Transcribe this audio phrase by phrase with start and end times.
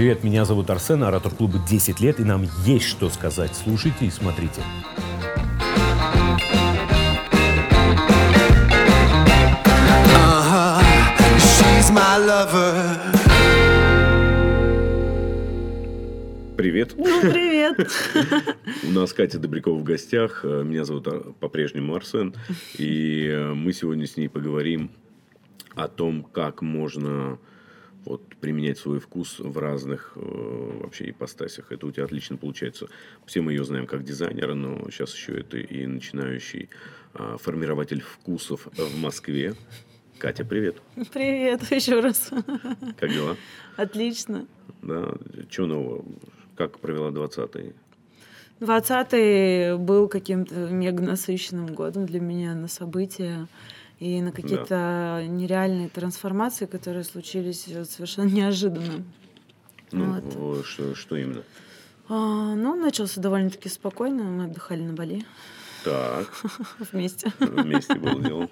[0.00, 3.54] Привет, меня зовут Арсен, оратор клуба 10 лет, и нам есть что сказать.
[3.54, 4.62] Слушайте и смотрите.
[10.16, 10.80] Uh-huh.
[11.36, 12.96] She's my lover.
[16.56, 16.94] Привет.
[16.96, 17.86] Ну, привет.
[18.84, 20.44] У нас Катя Добрякова в гостях.
[20.44, 22.34] Меня зовут а, по-прежнему Арсен.
[22.78, 24.92] И э, мы сегодня с ней поговорим
[25.74, 27.38] о том, как можно
[28.04, 31.72] вот, применять свой вкус в разных э, вообще ипостасях.
[31.72, 32.88] Это у тебя отлично получается.
[33.26, 36.70] Все мы ее знаем как дизайнера, но сейчас еще это и начинающий
[37.14, 39.54] а, формирователь вкусов в Москве.
[40.18, 40.76] Катя, привет.
[41.12, 42.30] Привет еще раз.
[42.98, 43.36] Как дела?
[43.76, 44.46] Отлично.
[44.82, 45.12] Да,
[45.48, 46.04] что нового?
[46.56, 47.74] Как провела 20-й?
[48.60, 53.48] 20-й был каким-то мега насыщенным годом для меня на события
[54.00, 59.04] и на какие-то нереальные трансформации, которые случились вот совершенно неожиданно.
[59.92, 60.66] Ну, Вот.
[60.66, 61.42] что, что именно?
[62.08, 64.24] А, ну, начался довольно-таки спокойно.
[64.24, 65.24] Мы отдыхали на Бали
[65.84, 66.28] Так,
[66.92, 67.32] вместе.
[67.38, 68.48] вместе было дело.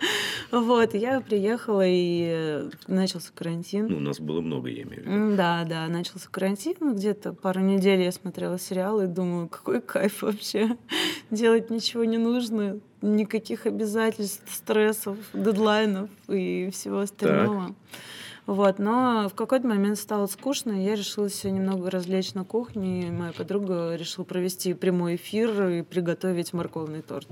[0.51, 3.87] Вот, я приехала, и э, начался карантин.
[3.89, 5.37] Ну, у нас было много, я имею в виду.
[5.37, 6.95] Да, да, начался карантин.
[6.95, 10.77] Где-то пару недель я смотрела сериалы и думаю, какой кайф вообще.
[11.31, 17.75] Делать ничего не нужно, никаких обязательств, стрессов, дедлайнов и всего остального.
[18.49, 23.09] Вот, но в какой-то момент стало скучно, и я решила себя немного развлечь на кухне.
[23.09, 27.29] И моя подруга решила провести прямой эфир и приготовить морковный торт.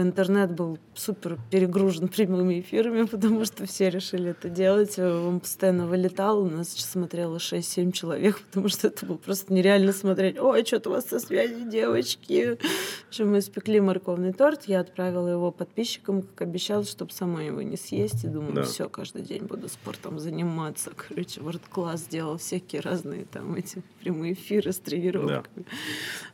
[0.00, 4.98] Интернет был супер перегружен прямыми эфирами, потому что все решили это делать.
[4.98, 10.38] Он постоянно вылетал, у нас смотрело 6-7 человек, потому что это было просто нереально смотреть.
[10.38, 12.58] Ой, что-то у вас со связи, девочки.
[13.04, 17.62] В общем, мы испекли морковный торт, я отправила его подписчикам, как обещала, чтобы сама его
[17.62, 18.24] не съесть.
[18.24, 18.62] И думаю, Да.
[18.64, 20.90] все, каждый день буду спортом заниматься.
[20.96, 25.66] Короче, ворд-класс сделал всякие разные там эти прямые эфиры с тренировками.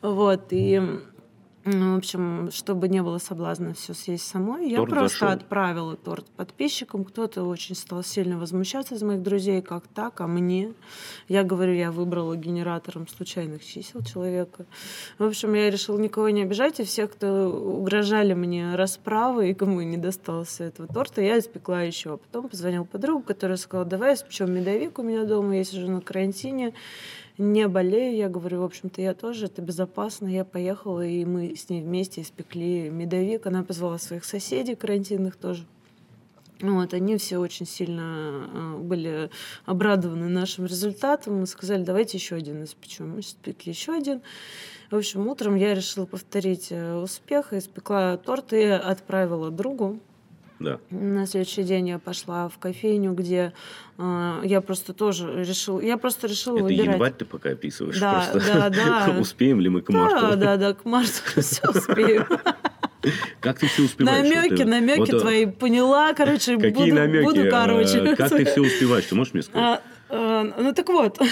[0.00, 0.80] Вот, и
[1.70, 5.28] ну, в общем, чтобы не было соблазна все съесть самой, я Торт просто зашел.
[5.28, 7.04] отправила торт подписчикам.
[7.04, 10.72] Кто-то очень стал сильно возмущаться из моих друзей, как так, а мне?
[11.28, 14.66] Я говорю, я выбрала генератором случайных чисел человека.
[15.18, 19.80] В общем, я решила никого не обижать, и всех, кто угрожали мне расправой, и кому
[19.80, 22.14] не достался этого торта, я испекла еще.
[22.14, 26.00] А потом позвонил подругу, которая сказала, давай испечем медовик у меня дома, я сижу на
[26.00, 26.74] карантине,
[27.38, 28.16] не болею.
[28.16, 30.28] Я говорю, в общем-то, я тоже, это безопасно.
[30.28, 33.46] Я поехала, и мы с ней вместе испекли медовик.
[33.46, 35.66] Она позвала своих соседей карантинных тоже.
[36.60, 39.30] Вот, они все очень сильно э, были
[39.64, 41.40] обрадованы нашим результатом.
[41.40, 43.14] Мы сказали, давайте еще один испечем.
[43.14, 44.20] Мы испекли еще один.
[44.90, 50.00] В общем, утром я решила повторить э, успех, испекла торт и отправила другу.
[50.60, 50.78] Да.
[50.90, 53.52] На следующий день я пошла в кофейню, где
[53.98, 56.86] э, я просто тоже решила, я просто решила Это выбирать.
[56.92, 58.70] январь ты пока описываешь Да, просто.
[58.70, 59.16] да, да.
[59.20, 60.20] Успеем ли мы к марту?
[60.20, 61.10] Да, да, да, к марту
[61.40, 62.26] все успею.
[63.40, 64.28] Как ты все успеваешь?
[64.28, 67.24] Намеки, ты- намеки вот, э, твои поняла, короче, Какие буду, намеки?
[67.24, 68.14] буду Э, короче.
[68.16, 69.06] Как ты все успеваешь?
[69.06, 69.80] Ты можешь мне сказать?
[70.10, 71.18] Э, ну так вот.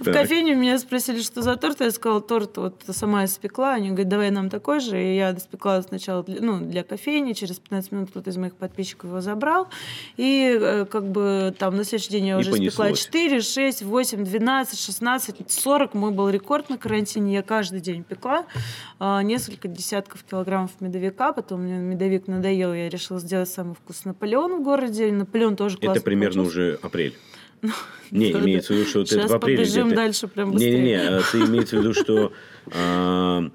[0.00, 1.80] В кофейне меня спросили, что за торт.
[1.80, 3.74] Я сказала, торт вот сама испекла.
[3.74, 5.02] Они говорят, давай нам такой же.
[5.02, 7.32] И я испекла сначала для, ну, для кофейни.
[7.32, 9.68] Через 15 минут кто-то из моих подписчиков его забрал.
[10.16, 13.06] И э, как бы там на следующий день я уже испекла понеслось.
[13.06, 15.94] 4, 6, 8, 12, 16, 40.
[15.94, 17.34] Мой был рекорд на карантине.
[17.34, 18.46] Я каждый день пекла
[18.98, 21.32] а, несколько десятков килограммов медовика.
[21.32, 22.72] Потом мне медовик надоел.
[22.74, 25.12] Я решила сделать самый вкусный Наполеон в городе.
[25.12, 27.14] Наполеон тоже классно Это примерно уже апрель.
[28.10, 29.58] Не, Да, имеется в виду, что Сейчас в апреле.
[29.58, 30.70] побежим где-то- дальше прям быстрее.
[30.72, 32.32] Не-не-не, а ты имеется в виду, что
[32.72, 33.50] а,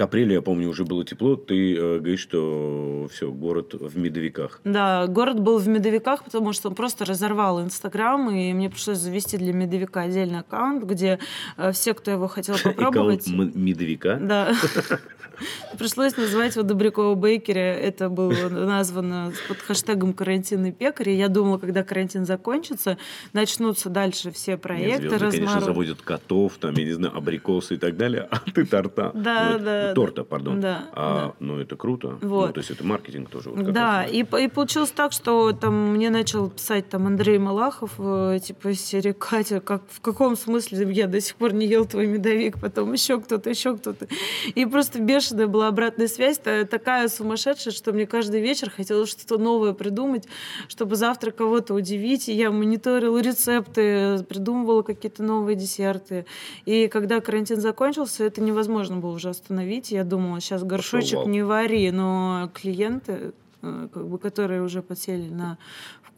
[0.00, 1.36] к апрелю, я помню, уже было тепло.
[1.36, 4.62] Ты э, говоришь, что все, город в медовиках.
[4.64, 9.36] Да, город был в медовиках, потому что он просто разорвал Инстаграм, и мне пришлось завести
[9.36, 11.18] для медовика отдельный аккаунт, где
[11.58, 13.28] э, все, кто его хотел попробовать...
[13.28, 14.16] Аккаунт медовика.
[14.16, 14.54] Да.
[15.78, 17.60] Пришлось назвать его Добрякова Бейкери.
[17.60, 21.10] Это было названо под хэштегом «Карантинный пекарь».
[21.10, 22.98] И я думала, когда карантин закончится,
[23.32, 27.74] начнутся дальше все Нет, проекты звезды, конечно, размару- заводят котов, там, я не знаю, абрикосы
[27.74, 29.12] и так далее, а ты торта.
[29.14, 30.60] Да, Ну, это- да, Торта, пардон.
[30.60, 32.18] да, А, Ну, это круто.
[32.20, 32.54] Ну, Вот.
[32.54, 33.50] то есть это маркетинг тоже.
[33.50, 34.12] вот Да, раз.
[34.12, 39.12] и, и получилось так, что там мне начал писать там Андрей Малахов, э, типа серии
[39.12, 43.20] Катя, как, в каком смысле я до сих пор не ел твой медовик, потом еще
[43.20, 44.06] кто-то, еще кто-то.
[44.54, 49.38] И просто бешеная была обратная связь, та- такая сумасшедшая, что мне каждый вечер хотелось что-то
[49.38, 50.26] новое придумать,
[50.68, 52.28] чтобы завтра кого-то удивить.
[52.28, 56.24] И я мониторила рецепты, придумывала какие-то новые десерты.
[56.64, 59.69] И когда карантин закончился, это невозможно было уже остановить.
[59.90, 61.28] Я думала, сейчас горшочек вал.
[61.28, 63.32] не вари, но клиенты,
[63.62, 65.58] э, как бы, которые уже подсели на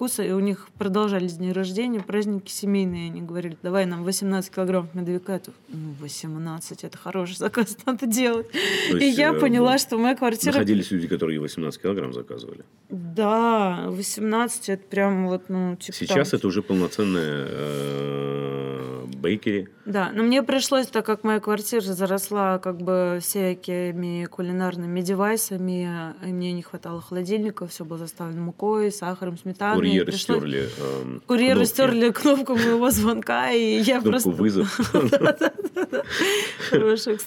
[0.03, 3.07] вкуса, и у них продолжались дни рождения, праздники семейные.
[3.07, 5.35] Они говорили, давай нам 18 килограммов медовика.
[5.35, 8.51] Я такая, ну, 18, это хороший заказ, надо делать.
[8.91, 10.55] То И есть, я э, поняла, что моя квартира...
[10.55, 12.65] Находились люди, которые 18 килограмм заказывали.
[12.91, 19.69] Да, 18 это прям вот, ну, типа Сейчас там- это уже полноценная э, бейкери.
[19.87, 26.33] Да, но мне пришлось, так как моя квартира заросла как бы всякими кулинарными девайсами, и
[26.33, 29.79] мне не хватало холодильника, все было заставлено мукой, сахаром, сметаной.
[29.93, 30.69] Курьеры Пришлось- стерли.
[30.79, 34.31] эм, Курьеры кнопки, стерли кнопку моего звонка, и я Кнопку просто...
[34.31, 34.81] вызов.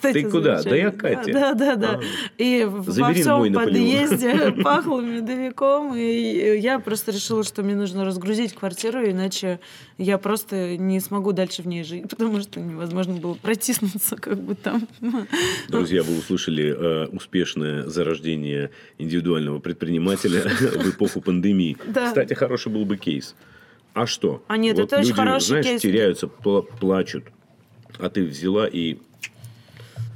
[0.01, 0.61] Ты куда?
[0.63, 0.91] Да я.
[0.91, 1.31] Катя.
[1.33, 1.99] Да, да, да.
[2.37, 9.03] И во всем подъезде пахло медовиком, и я просто решила, что мне нужно разгрузить квартиру,
[9.09, 9.59] иначе
[9.97, 14.55] я просто не смогу дальше в ней жить, потому что невозможно было протиснуться как бы
[14.55, 14.87] там.
[15.69, 21.77] Друзья, вы услышали э, успешное зарождение индивидуального предпринимателя в эпоху пандемии.
[21.87, 22.07] Да.
[22.07, 23.35] Кстати, хороший был бы кейс.
[23.93, 24.43] А что?
[24.47, 25.81] А нет, это очень люди, хороший знаешь, кейс.
[25.81, 27.25] теряются, пла- плачут.
[27.97, 28.97] А ты взяла и...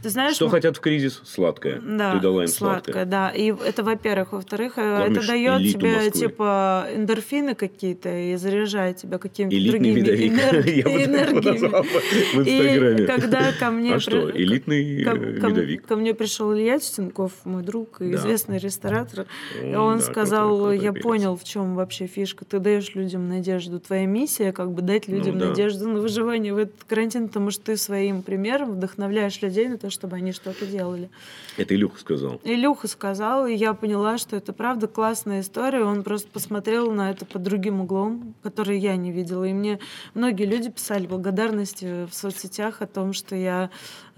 [0.01, 1.21] Ты знаешь, Что м- хотят в кризис?
[1.25, 1.81] Сладкое.
[1.81, 3.05] Да, Ты дала им сладкое, сладкое.
[3.05, 3.29] да.
[3.31, 4.31] И это, во-первых.
[4.31, 6.11] Во-вторых, э, Кормишь это дает тебе, Москвы.
[6.19, 10.31] типа, эндорфины какие-то и заряжает тебя какими-то Элитный другими медовик.
[10.87, 13.03] энергиями.
[13.03, 13.95] И когда ко мне...
[13.95, 15.15] А что, элитный ко, э,
[15.49, 15.85] медовик?
[15.85, 18.17] ко мне пришел Илья Тютенков, мой друг, и Да.
[18.17, 19.25] известный ресторатор.
[19.61, 21.03] Он, он да, сказал, крутой- крутой я перец.
[21.03, 22.45] понял, в чем вообще фишка.
[22.45, 23.79] Ты даешь людям надежду.
[23.79, 25.47] Твоя миссия как бы дать людям Ну да.
[25.49, 29.88] надежду на выживание в этот карантин, потому что ты своим примером вдохновляешь людей на то,
[29.89, 31.09] чтобы они что-то делали.
[31.57, 32.41] Это Илюха сказал.
[32.43, 35.83] Илюха сказал, и я поняла, что это правда классная история.
[35.83, 39.43] Он просто посмотрел на это под другим углом, который я не видела.
[39.43, 39.79] И мне
[40.13, 43.69] многие люди писали благодарности в соцсетях о том, что я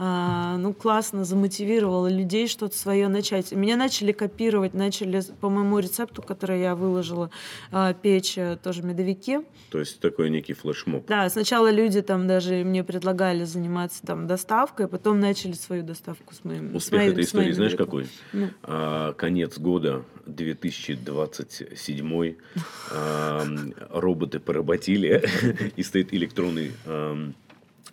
[0.03, 3.51] а, ну, классно замотивировала людей что-то свое начать.
[3.51, 7.29] Меня начали копировать, начали по моему рецепту, который я выложила,
[7.71, 9.41] а, печь э, тоже медовики.
[9.69, 11.05] То есть такой некий флешмоб.
[11.05, 16.43] Да, сначала люди там даже мне предлагали заниматься там доставкой, потом начали свою доставку с
[16.43, 18.07] моим с Успех этой с моим истории, знаешь, какой?
[18.33, 18.49] Ну.
[18.63, 22.35] А, конец года 2027.
[22.91, 23.45] а,
[23.89, 25.23] роботы поработили,
[25.75, 26.71] и стоит электронный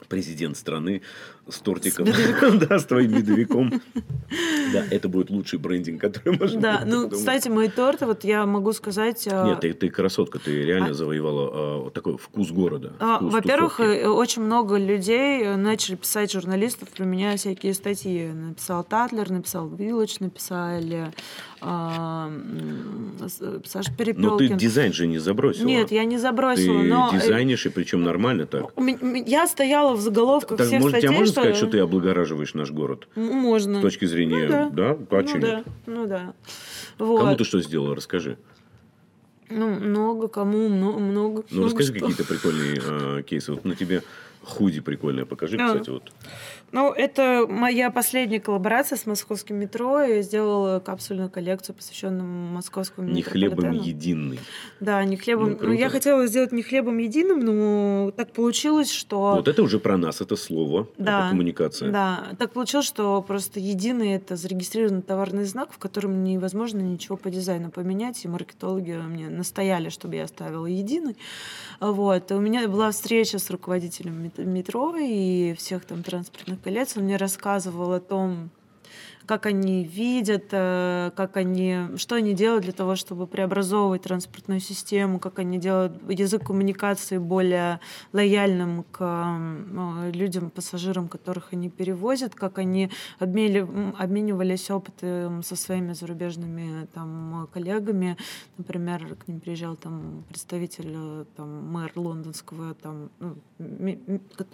[0.09, 1.03] президент страны
[1.49, 2.06] с тортиком,
[2.69, 3.81] да, с твоим медовиком.
[4.73, 7.12] Да, это будет лучший брендинг, который можно Да, ну, придумать.
[7.15, 9.27] кстати, мои торты, вот я могу сказать...
[9.31, 12.93] а, Нет, ты, ты красотка, ты реально завоевала а, такой вкус города.
[13.00, 18.27] а, Во-первых, э, очень много людей э, начали писать журналистов про меня всякие статьи.
[18.29, 21.12] Написал Татлер, написал Вилледж, написали
[21.61, 22.31] а,
[23.27, 24.49] С- Саша Но Перепелкин.
[24.49, 25.67] ты дизайн же не забросила.
[25.67, 27.11] Нет, я не забросила, Ты но...
[27.12, 28.67] э, дизайнишь, и причем нормально так.
[29.27, 31.09] Я стояла в заголовках Так, всех может, статей.
[31.40, 33.08] Сказать, что ты облагораживаешь наш город?
[33.14, 33.79] Можно.
[33.81, 34.99] С точки зрения, Ну да?
[35.11, 36.35] А чё ну, да, ну да.
[36.99, 37.20] Вот.
[37.20, 38.38] Кому ты что сделала, расскажи.
[39.50, 41.44] Ну, много кому, много, много.
[41.50, 43.52] Ну, много расскажи какие-то прикольные э, кейсы.
[43.52, 44.02] Вот на тебе
[44.43, 45.25] худи прикольное.
[45.25, 45.67] Покажи, А.
[45.67, 46.12] кстати, вот.
[46.70, 50.00] Ну, это моя последняя коллаборация с московским метро.
[50.03, 54.38] Я сделала капсульную коллекцию, посвященную московскому Не хлебом единый.
[54.79, 55.53] Да, не хлебом.
[55.53, 55.91] Ну, Ну, я круто.
[55.93, 59.35] хотела сделать не хлебом единым, но так получилось, что...
[59.37, 61.20] Вот это уже про нас, это слово, Да.
[61.20, 61.91] это коммуникация.
[61.91, 67.31] Да, так получилось, что просто единый это зарегистрированный товарный знак, в котором невозможно ничего по
[67.31, 71.17] дизайну поменять, и маркетологи мне настояли, чтобы я оставила единый.
[71.81, 72.31] Вот.
[72.31, 76.96] И у меня была встреча с руководителем мет- метро и всех там транспортных колец.
[76.96, 78.50] Он мне рассказывал о том,
[79.29, 85.19] как они видят, э, как они, что они делают для того, чтобы преобразовывать транспортную систему,
[85.19, 87.79] как они делают язык коммуникации более
[88.15, 89.39] лояльным к
[90.15, 98.17] людям, пассажирам, которых они перевозят, как они обмели- обменивались опытом со своими зарубежными там, коллегами.
[98.56, 103.37] Например, к ним приезжал там представитель, э, там, мэр лондонского, там, ну,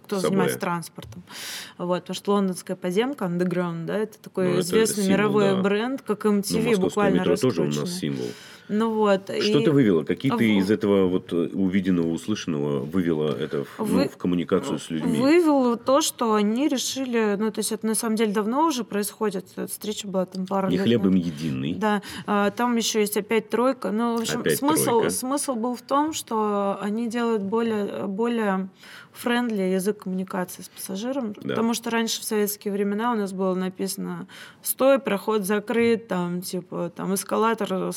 [0.02, 0.21] кто Subway.
[0.21, 1.23] занимается транспортом.
[1.78, 5.56] Вот, потому что лондонская подземка, underground, да, это такой Ну, известный символ, мировой да.
[5.62, 8.26] бренд, как MTV, московское буквально метро тоже у нас символ.
[8.66, 9.25] Ну вот.
[9.25, 10.04] Что и- ты вывела?
[10.04, 14.16] Какие ты Во- из этого вот э, увиденного, услышанного вывела это в, ну, Вы- в
[14.16, 15.18] коммуникацию с людьми?
[15.18, 19.44] Вывел то, что они решили, ну, то есть это на самом деле давно уже происходит,
[19.54, 21.26] эта встреча была там пару Не лет хлебом назад.
[21.26, 21.75] единый.
[21.75, 23.90] Да, а, там еще есть опять тройка.
[23.90, 25.11] Ну, в общем, Опять смысл, тройка.
[25.11, 28.71] смысл был в том, что они делают более, более
[29.14, 31.33] френдли язык коммуникации с пассажиром.
[31.35, 31.49] Да.
[31.50, 34.26] Потому что раньше в советские времена у нас было написано
[34.62, 37.92] «стой, проход закрыт», там, типа, там, эскалатор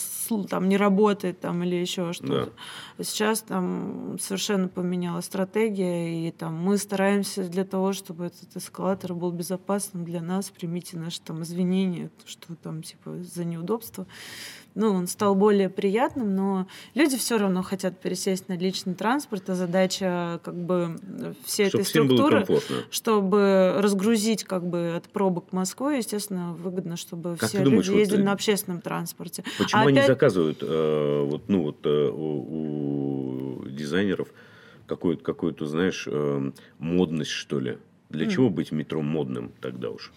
[0.50, 2.54] там, не работает там или еще что-то.
[3.00, 9.32] Сейчас там совершенно поменялась стратегия, и там мы стараемся для того, чтобы этот эскалатор был
[9.32, 10.50] безопасным для нас.
[10.50, 14.06] Примите наши там извинения, что там типа за неудобство
[14.78, 19.56] ну, он стал более приятным, но люди все равно хотят пересесть на личный транспорт, а
[19.56, 20.98] задача как бы
[21.46, 22.46] всей Чтоб этой структуры,
[22.92, 28.00] чтобы разгрузить как бы от пробок Москвы, естественно, выгодно, чтобы Как все думаешь, люди вот,
[28.00, 29.44] ездили э, на общественном транспорте.
[29.58, 34.28] Почему А они опять- заказывают э, вот, ну, вот, э, у, у дизайнеров
[34.86, 37.80] какую-то, какую-то, знаешь, э, модность, что ли?
[38.10, 40.14] Для чего быть метро модным тогда уж?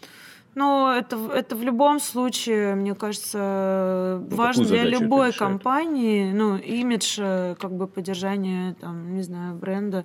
[0.54, 5.36] Ну, это, это в любом случае, мне кажется, Ну, важно для любой решает?
[5.38, 10.04] компании, ну, имидж, э, как бы поддержание, там, не знаю, бренда.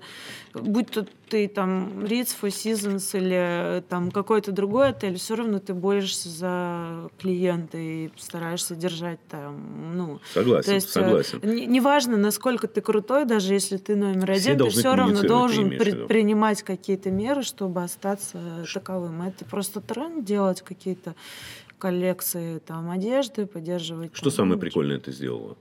[0.53, 5.57] Будь то ты там Ritz, Four Seasons или э, там какой-то другой отель, все равно
[5.59, 9.55] ты борешься за клиента и стараешься держать там,
[9.97, 11.39] ну, Согласен, то есть, э, согласен.
[11.43, 15.69] не- неважно, насколько ты крутой, даже если ты номер Все один, ты все равно должен
[15.69, 18.37] предпринимать какие-то меры, чтобы остаться
[18.71, 19.23] таковым.
[19.23, 21.15] Это просто тренд делать какие-то
[21.79, 24.11] коллекции там одежды, поддерживать.
[24.13, 25.55] Что там, самое прикольное ты сделала?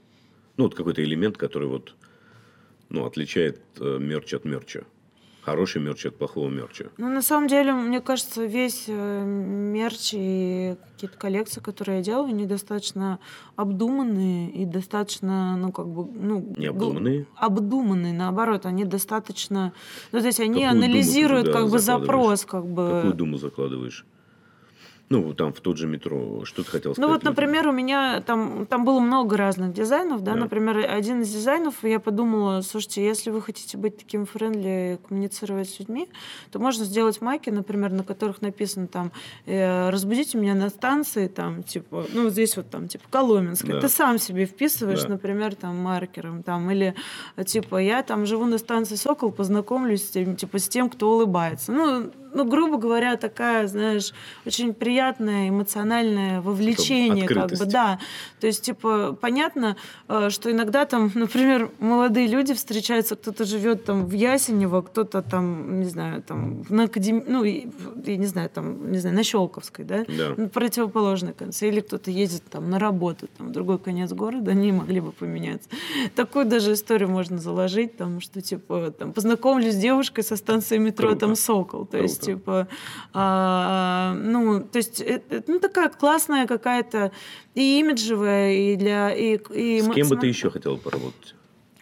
[0.57, 1.95] Ну, вот какой-то элемент, который вот,
[2.89, 4.83] ну, отличает э, мерч от мерча.
[5.41, 6.85] Хороший мерч от плохого мерча.
[6.97, 12.29] Ну, на самом деле, мне кажется, весь э, мерч и какие-то коллекции, которые я делаю,
[12.29, 13.19] они достаточно
[13.55, 16.39] обдуманные и достаточно, ну, как бы, ну...
[16.39, 17.25] гл- Необдуманные?
[17.35, 19.71] Обдуманные, наоборот, они достаточно...
[20.11, 22.89] Ну, то есть они Какую думу ты анализируют туда как бы запрос, как бы...
[23.01, 24.05] Какую думу закладываешь?
[25.07, 26.43] Ну, там в тот же метро.
[26.45, 27.09] Что ты хотел Ну сказать?
[27.11, 27.31] вот, людям?
[27.33, 30.33] например, у меня там, там было много разных дизайнов, да?
[30.33, 30.39] Да.
[30.39, 35.77] например, один из дизайнов, я подумала, слушайте, если вы хотите быть таким friendly, коммуницировать с
[35.79, 36.09] людьми,
[36.51, 39.11] то можно сделать майки, например, на которых написано там
[39.45, 43.73] э, «разбудите меня на станции», там, типа, ну, здесь вот там, типа, Коломенская.
[43.75, 43.81] Да.
[43.81, 45.09] Ты сам себе вписываешь, Да.
[45.09, 46.95] например, там, маркером, там, или,
[47.45, 51.71] типа, я там живу на станции Сокол, познакомлюсь типа, с тем, кто улыбается.
[51.71, 54.11] Ну, ну, грубо говоря, такая, знаешь,
[54.45, 57.99] очень приятная эмоциональное вовлечение, как бы, да.
[58.39, 59.77] То есть, типа, понятно,
[60.09, 65.79] э, что иногда там, например, молодые люди встречаются, кто-то живет там в Ясенево, кто-то там,
[65.79, 70.05] не знаю, там на академии, ну, я не знаю, там, не знаю, на Щелковской, да,
[70.07, 70.33] Да.
[70.35, 74.71] на противоположной конце, или кто-то ездит там на работу, там, в другой конец города, они
[74.71, 75.69] могли бы поменяться.
[76.15, 81.09] Такую даже историю можно заложить, там, что, типа, там, познакомлюсь с девушкой со станции метро,
[81.09, 81.25] Круто.
[81.27, 82.24] там, Сокол, то есть, Круто.
[82.25, 82.67] Типа,
[83.13, 87.11] а, ну, то есть, это, ну, такая классная какая-то
[87.53, 89.13] и имиджевая, и для...
[89.13, 91.34] И, и С кем бы ты еще хотела поработать?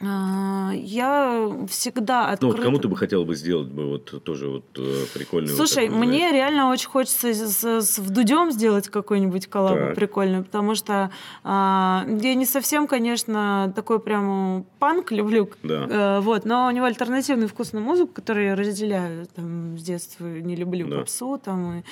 [0.05, 2.55] А, Я всегда Ну, открыта.
[2.55, 5.55] вот кому ты бы хотела бы сделать бы вот тоже вот э, прикольную...
[5.55, 9.95] вот Слушай, такую, мне знаешь, реально очень хочется с, с Вдудем сделать какой-нибудь коллаб Так.
[9.95, 11.11] прикольный, потому что
[11.43, 15.85] а, я не совсем, конечно, такой прям панк люблю, Да.
[15.89, 20.25] э, вот, но у него альтернативный вкус на музыку, который я разделяю там, с детства,
[20.25, 20.99] не люблю Да.
[20.99, 21.83] попсу, там,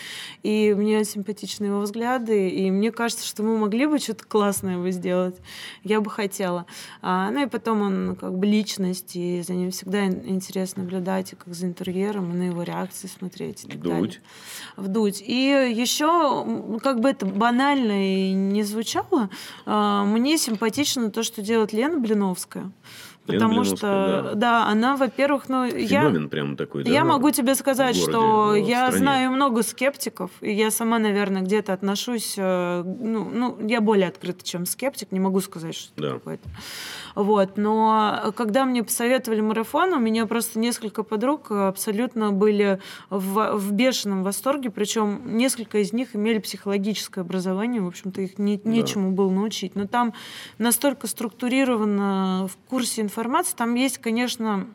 [0.44, 4.78] и, и мне симпатичны его взгляды, и мне кажется, что мы могли бы что-то классное
[4.78, 5.36] бы сделать,
[5.84, 6.66] я бы хотела.
[7.02, 11.34] А, ну и потом он как бы личность, и за ним всегда ин- интересно наблюдать,
[11.34, 13.64] и как за интерьером, и на его реакции смотреть.
[13.64, 13.92] И так Вдуть.
[13.92, 14.20] далее.
[14.78, 15.22] Вдуть.
[15.26, 19.30] И еще, как бы это банально и не звучало,
[19.66, 22.72] а, мне симпатично то, что делает Лена Блиновская.
[23.26, 24.36] Потому что, да.
[24.36, 24.68] да.
[24.68, 26.02] она, во-первых, ну, я...
[26.02, 26.90] Феномен прям такой, да?
[26.92, 28.98] Я могу тебе сказать, городе, что я стране.
[28.98, 34.44] знаю много скептиков, и я сама, наверное, где-то отношусь, э, ну, ну, я более открыта,
[34.44, 36.14] чем скептик, не могу сказать, что Да.
[36.14, 36.50] какой-то.
[37.16, 43.72] Вот, но когда мне посоветовали марафон, у меня просто несколько подруг абсолютно были в, в
[43.72, 49.30] бешеном восторге, причем несколько из них имели психологическое образование, в общем-то, их не- нечему было
[49.30, 49.76] научить.
[49.76, 50.14] Но там
[50.58, 54.68] настолько структурировано в курсе информации, там есть, конечно,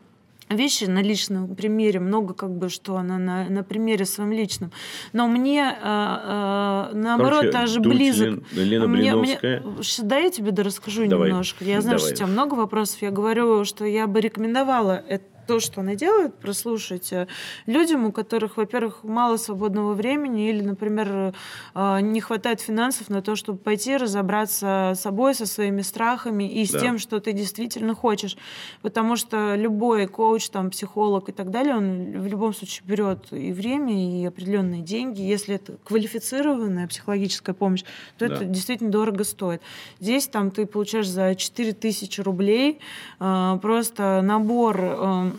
[0.49, 4.71] вещи на личном примере, много как бы, что она на, на примере своем личном.
[5.11, 8.27] Но мне, э, э, наоборот, Короче, даже Дудь, близок.
[8.27, 9.63] Лен- Лена Мне- мне- Блиновская.
[10.05, 11.29] Да, я тебе расскажу Давай.
[11.31, 11.65] немножко.
[11.65, 11.99] Я знаю, Давай.
[11.99, 13.01] что у тебя много вопросов.
[13.01, 17.27] Я говорю, что я бы рекомендовала это то, что она делает, прослушать э,
[17.65, 21.33] людям, у которых, во-первых, мало свободного времени или, например,
[21.75, 26.65] э, не хватает финансов на то, чтобы пойти разобраться с собой, со своими страхами и
[26.65, 26.79] с Да.
[26.81, 28.37] тем, что ты действительно хочешь.
[28.81, 33.51] Потому что любой коуч, там, психолог и так далее, он в любом случае берет и
[33.53, 35.21] время, и определенные деньги.
[35.21, 37.83] Если это квалифицированная психологическая помощь,
[38.17, 38.35] то Да.
[38.35, 39.61] это действительно дорого стоит.
[39.99, 42.79] Здесь там ты получаешь за 4000 рублей
[43.19, 45.31] э, просто набор э, э,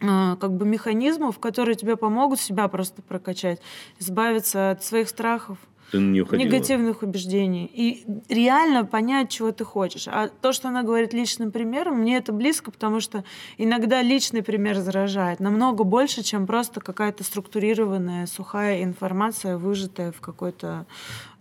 [0.00, 3.60] как бы механизмов, которые тебе помогут себя просто прокачать,
[3.98, 5.58] избавиться от своих страхов,
[5.90, 6.46] Ты ходила.
[6.46, 7.70] негативных убеждений.
[7.72, 10.08] И реально понять, чего ты хочешь.
[10.08, 13.24] А то, что она говорит личным примером, мне это близко, потому что
[13.58, 20.86] иногда личный пример заражает намного больше, чем просто какая-то структурированная, сухая информация, выжатая в какой-то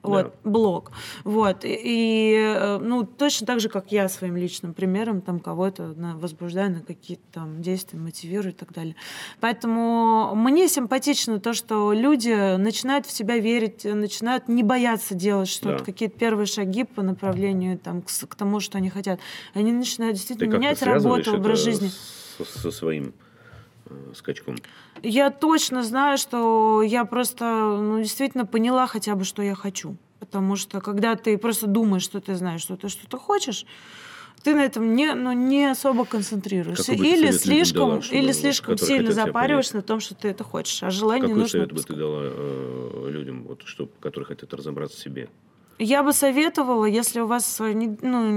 [0.01, 0.91] вот, блок.
[1.23, 1.59] Вот.
[1.63, 6.79] И, э, ну, точно так же, как я своим личным примером там кого-то возбуждаю на
[6.81, 8.95] какие-то там действия, мотивирую и так далее.
[9.39, 15.79] Поэтому мне симпатично то, что люди начинают в себя верить, начинают не бояться делать что-то,
[15.79, 15.83] Да.
[15.83, 19.19] какие-то первые шаги по направлению там, к, к тому, что они хотят.
[19.53, 21.91] Они начинают Ты действительно как-то менять работу, образ жизни.
[22.37, 23.13] Со, со своим
[24.15, 24.55] скачком.
[25.03, 27.45] Я точно знаю, что я просто
[27.79, 29.97] ну, действительно поняла хотя бы, что я хочу.
[30.19, 33.65] Потому что когда ты просто думаешь, что ты знаешь, что ты что-то хочешь,
[34.43, 36.91] ты на этом не, ну, не особо концентрируешься.
[36.91, 40.83] Какой Или слишком, дала, чтобы- или слишком сильно запариваешься на том, что ты это хочешь.
[40.83, 44.97] А желание Какой нужно совет бы ты дала э, людям, вот, что, которые хотят разобраться
[44.97, 45.29] в себе?
[45.81, 48.29] Я бы советовала, если у вас э, не- ну,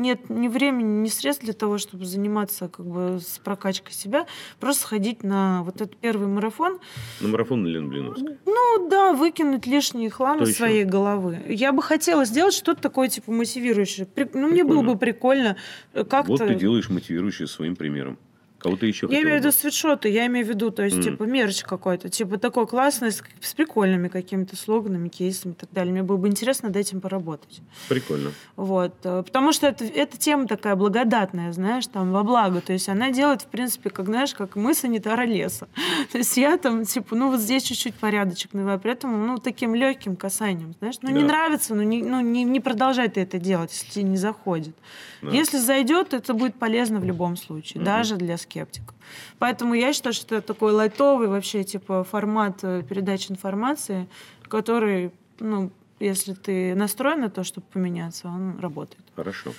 [0.00, 4.26] нет ни времени, ни средств для того, чтобы заниматься как бы с прокачкой себя,
[4.58, 6.78] просто сходить на вот этот первый марафон,
[7.20, 8.38] На марафон Лен Блиновской.
[8.46, 10.58] Ну да, выкинуть лишний хлам Что из еще?
[10.58, 11.38] своей головы.
[11.46, 14.08] Я бы хотела сделать что-то такое, типа, мотивирующее.
[14.32, 14.92] Ну, мне было Прикольно.
[14.94, 15.56] бы прикольно
[15.92, 16.32] э, как-то...
[16.32, 18.18] Вот ты делаешь мотивирующее своим примером.
[18.58, 21.02] Кого ты еще Я имею в виду свитшоты, я имею в виду, то есть, М.
[21.02, 25.92] типа, мерч какой-то, типа, такой классный, с, с прикольными какими-то слоганами, кейсами и так далее.
[25.92, 27.60] Мне было бы интересно над этим поработать.
[27.88, 28.32] Прикольно.
[28.56, 28.94] Вот.
[29.04, 32.60] э, Потому что это, эта тема такая благодатная, знаешь, там, во благо.
[32.60, 35.68] То есть она делает, в принципе, как, знаешь, как мы санитара леса.
[36.12, 39.74] То есть я там, типа, ну вот здесь чуть-чуть порядочек навела, при этом, ну, таким
[39.76, 40.96] легким касанием, знаешь.
[41.02, 41.26] Ну, не Да.
[41.28, 44.74] нравится, ну, не, ну не, не продолжай ты это делать, если тебе не заходит.
[45.22, 45.30] Да.
[45.30, 47.84] Если зайдет, это будет полезно в любом случае, Мгм.
[47.84, 48.94] даже для скептиков.
[49.38, 54.08] Поэтому я считаю, что это такой лайтовый вообще, типа, формат э, передачи информации,
[54.48, 59.04] который, ну, если ты настроен на то, чтобы поменяться, он работает.
[59.16, 59.52] Хорошо.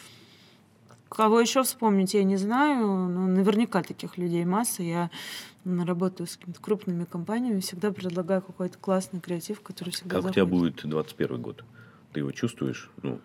[1.10, 4.84] Кого еще вспомнить, я не знаю, но наверняка таких людей масса.
[4.84, 5.10] Я
[5.66, 10.44] работаю с какими-то крупными компаниями, всегда предлагаю какой-то классный креатив, который всегда Как у тебя
[10.46, 10.76] заходит.
[10.76, 11.64] будет 21 год?
[12.14, 12.90] Ты его чувствуешь?
[13.02, 13.20] Ну,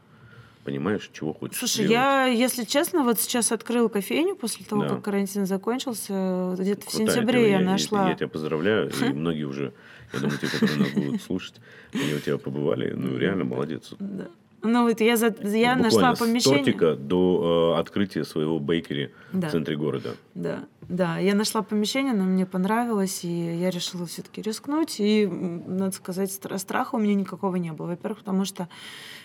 [0.64, 1.90] понимаешь, чего хочешь Слушай, сделать?
[1.92, 4.88] я, если честно, вот сейчас открыл кофейню после того, Да.
[4.88, 6.54] как карантин закончился.
[6.59, 8.09] Где-то в сентябре я, Я, нашла.
[8.09, 8.90] я тебя поздравляю.
[8.90, 9.73] И многие уже,
[10.12, 11.54] я думаю, те, которые нас будут слушать,
[11.93, 12.93] они у тебя побывали.
[12.93, 13.95] Ну, реально молодец.
[13.99, 14.26] Да.
[14.67, 16.60] Ну вот я, за- я Вот нашла буквально помещение.
[16.60, 19.49] С тортика до э, открытия своего бейкери Да.
[19.49, 20.15] в центре города.
[20.34, 24.97] Да, да, я нашла помещение, но мне понравилось, и я решила все-таки рискнуть.
[25.00, 27.89] И, надо сказать, стра- страха у меня никакого не было.
[27.89, 28.67] Во-первых, потому что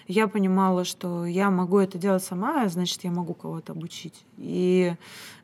[0.09, 4.25] я понимала, что я могу это делать сама, значит, я могу кого-то обучить.
[4.37, 4.95] И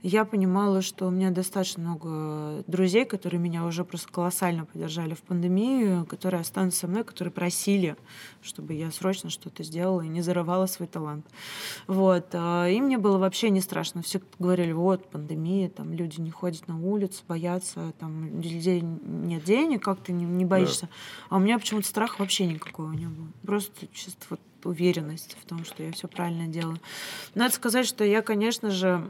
[0.01, 5.21] я понимала, что у меня достаточно много друзей, которые меня уже просто колоссально поддержали в
[5.21, 7.95] пандемию, которые останутся со мной, которые просили,
[8.41, 11.27] чтобы я срочно что-то сделала и не зарывала свой талант.
[11.85, 12.29] Вот.
[12.33, 14.01] а, И мне было вообще не страшно.
[14.01, 19.43] Все говорили, вот, пандемия, там люди не ходят на улицу, боятся, там у людей нет
[19.43, 20.89] денег, как ты не, не боишься.
[21.29, 23.27] А у меня почему-то страха вообще никакого не было.
[23.43, 26.79] Просто чисто вот уверенность в том, что я все правильно делаю.
[27.33, 29.09] Надо сказать, что я, конечно же,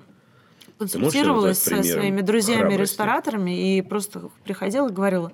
[0.78, 5.32] консультировалась со своими друзьями-рестораторами и просто приходила и говорила,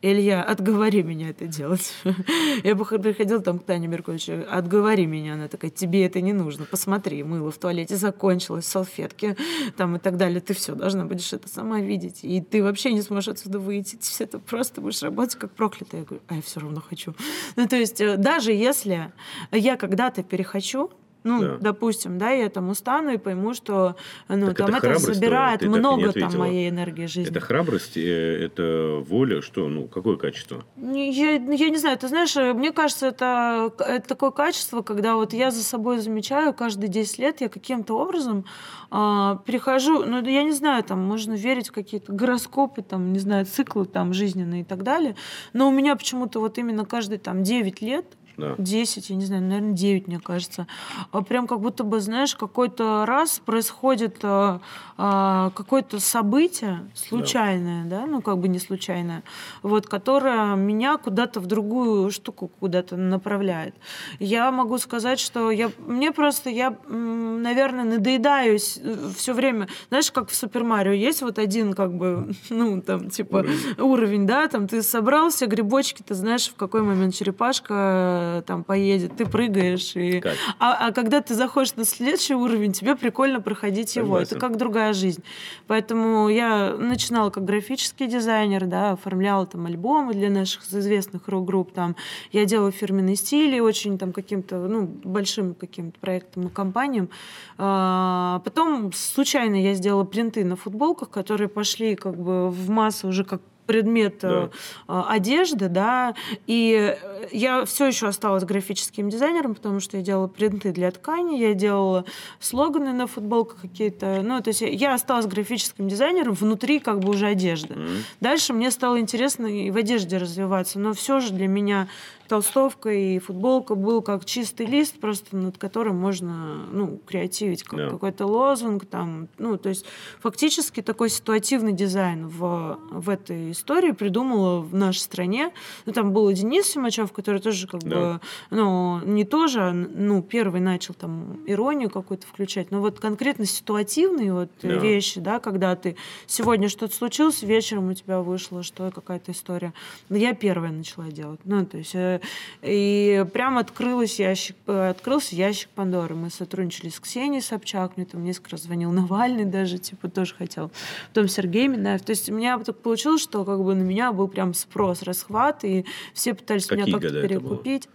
[0.00, 1.92] Илья, отговори меня это делать.
[2.64, 5.34] Я бы приходила там к Тане Берковичу, отговори меня.
[5.34, 6.66] Она такая, тебе это не нужно.
[6.66, 9.36] Посмотри, мыло в туалете закончилось, салфетки
[9.76, 10.40] там и так далее.
[10.40, 12.20] Ты все должна будешь это сама видеть.
[12.22, 13.96] И ты вообще не сможешь отсюда выйти.
[13.96, 16.02] Ты все это просто будешь работать как проклятая.
[16.02, 17.14] Я говорю, а я все равно хочу.
[17.56, 19.12] Ну, то есть, э, даже если
[19.50, 20.92] я когда-то перехочу,
[21.28, 21.56] ну, Да.
[21.60, 23.96] допустим, да, я там устану и пойму, что
[24.28, 27.30] ну, Так там это это забирает твоя, ты много там моей энергии жизни.
[27.30, 30.64] Это храбрость, э, это воля, что, ну, какое качество?
[30.76, 35.16] Не, Я, я не знаю, ты знаешь, э, мне кажется, это, это такое качество, когда
[35.16, 38.44] вот я за собой замечаю, каждые 10 лет я каким-то образом
[38.90, 43.44] а, перехожу, ну, я не знаю, там, можно верить в какие-то гороскопы, там, не знаю,
[43.44, 45.14] циклы там жизненные и так далее,
[45.52, 48.06] но у меня почему-то вот именно каждые там 9 лет
[48.38, 48.54] Да.
[48.56, 50.66] 10, я не знаю, наверное, 9, мне кажется.
[51.10, 54.60] А Прям как будто бы, знаешь, какой-то раз происходит а,
[54.96, 58.06] а, какое-то событие случайное, да.
[58.06, 59.24] ну как бы не случайное,
[59.62, 63.74] вот, которое меня куда-то в другую штуку куда-то направляет.
[64.20, 68.80] Я могу сказать, что я, мне просто, я, наверное, надоедаюсь
[69.16, 69.68] все время.
[69.88, 73.80] Знаешь, как в Супер Марио есть вот один, как бы, ну, там, типа, Уровень.
[73.80, 78.64] уровень, да, там ты собрал все грибочки, ты знаешь, в какой момент черепашка э, там
[78.64, 79.94] поедет, ты прыгаешь.
[79.96, 80.22] И...
[80.58, 84.06] А, а когда ты заходишь на следующий уровень, тебе прикольно проходить его.
[84.06, 84.36] Согласен.
[84.36, 85.22] Это как другая жизнь.
[85.66, 91.72] Поэтому я начинала как графический дизайнер, да, оформляла там альбомы для наших известных рок-групп.
[91.72, 91.96] Там.
[92.32, 97.08] Я делала фирменные стили очень там каким-то, ну, большим каким-то проектам и компаниям.
[97.56, 103.24] А, потом случайно я сделала принты на футболках, которые пошли как бы в массу уже
[103.24, 104.48] как предмет э,
[104.88, 106.14] э, одежды, да,
[106.46, 111.36] и э, я все еще осталась графическим дизайнером, потому что я делала принты для ткани,
[111.36, 112.06] я делала
[112.40, 117.26] слоганы на футболках какие-то, ну, то есть я осталась графическим дизайнером внутри как бы уже
[117.26, 117.74] одежды.
[117.74, 118.04] Мгм.
[118.22, 121.88] Дальше мне стало интересно и в одежде развиваться, но все же для меня
[122.28, 127.90] толстовка и футболка был как чистый лист, просто над которым можно, ну, креативить, как Да.
[127.90, 129.84] какой-то лозунг там, ну, то есть
[130.20, 135.50] фактически такой ситуативный дизайн в, в этой истории придумала в нашей стране.
[135.86, 137.96] Ну, там был и Денис Симачев, который тоже как Да.
[137.96, 143.46] бы, ну, не тоже, а, ну, первый начал там иронию какую-то включать, но вот конкретно
[143.46, 144.68] ситуативные вот Да.
[144.68, 149.72] вещи, да, когда ты сегодня что-то случилось, вечером у тебя вышло, что какая-то история.
[150.08, 151.40] Но я первая начала делать.
[151.44, 152.17] Ну, то есть, э,
[152.62, 156.14] и прям открылась ящик, э, открылся ящик Пандоры.
[156.14, 160.70] Мы сотрудничали с Ксенией Собчак, мне там несколько раз звонил Навальный даже, типа, тоже хотел.
[161.08, 162.02] Потом Сергей Минаев.
[162.02, 165.64] То есть у меня так получилось, что как бы на меня был прям спрос, расхват,
[165.64, 167.28] и все пытались меня Какие как-то это было?
[167.28, 167.88] перекупить.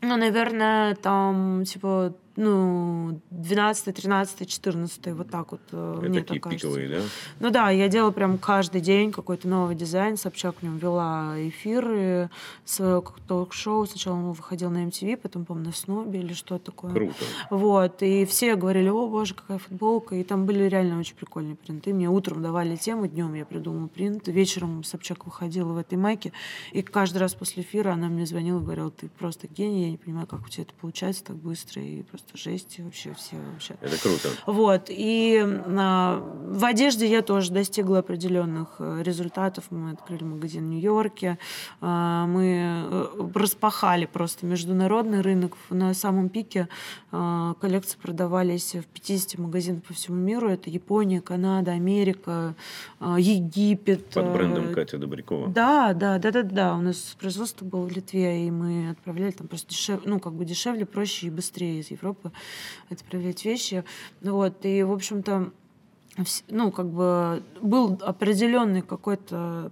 [0.00, 6.40] Ну, наверное, там, типа, ну, 12, 13, 14, вот так вот, э, Это мне такие
[6.40, 6.66] так кажется.
[6.66, 7.02] пиковые, да?
[7.40, 10.16] Ну да, я делала прям каждый день какой-то новый дизайн.
[10.16, 12.30] Собчак в нем вела эфиры,
[12.64, 13.86] свое ток-шоу.
[13.86, 16.92] Сначала он выходил на MTV, потом, по-моему, на Снобе или что такое.
[16.92, 17.14] Круто.
[17.50, 20.14] Вот, и все говорили, о боже, какая футболка.
[20.14, 21.92] И там были реально очень прикольные принты.
[21.92, 24.28] Мне утром давали тему, днем я придумала принт.
[24.28, 26.32] Вечером Собчак выходила в этой майке.
[26.72, 29.96] И каждый раз после эфира она мне звонила и говорила, ты просто гений, я не
[29.98, 31.82] понимаю, как у тебя это получается так быстро.
[31.82, 33.74] И просто жесть и вообще все вообще.
[33.80, 34.28] Это круто.
[34.46, 34.86] Вот.
[34.88, 39.64] И а, в одежде я тоже достигла определенных э, результатов.
[39.70, 41.38] Мы открыли магазин в Нью-Йорке.
[41.80, 45.56] А, мы э, распахали просто международный рынок.
[45.70, 46.68] На самом пике
[47.10, 50.48] а, коллекции продавались в 50 магазинах по всему миру.
[50.48, 52.54] Это Япония, Канада, Америка,
[53.00, 54.06] а, Египет.
[54.10, 55.48] Под брендом э, Катя Добрякова.
[55.48, 56.74] да, да, да, да, да.
[56.76, 60.44] У нас производство было в Литве, и мы отправляли там просто дешевле, ну, как бы
[60.44, 62.11] дешевле, проще и быстрее из Европы
[62.90, 63.84] отправлять вещи.
[64.20, 65.50] Вот, и, в общем-то,
[66.48, 69.70] ну, как бы был определенный какой-то,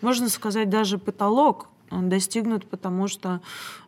[0.00, 3.40] можно сказать, даже потолок он достигнут, потому что,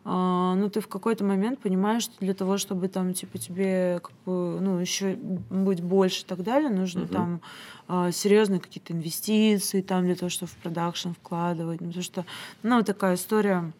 [0.05, 4.13] э, ну, ты в какой-то момент понимаешь, что для того, чтобы там, типа, тебе, как
[4.25, 7.13] бы, ну, еще быть больше и так далее, нужно Мгм.
[7.13, 7.41] там
[7.87, 12.25] э, серьезные какие-то инвестиции там для того, чтобы в продакшн вкладывать, ну, потому что,
[12.63, 13.71] ну, такая история,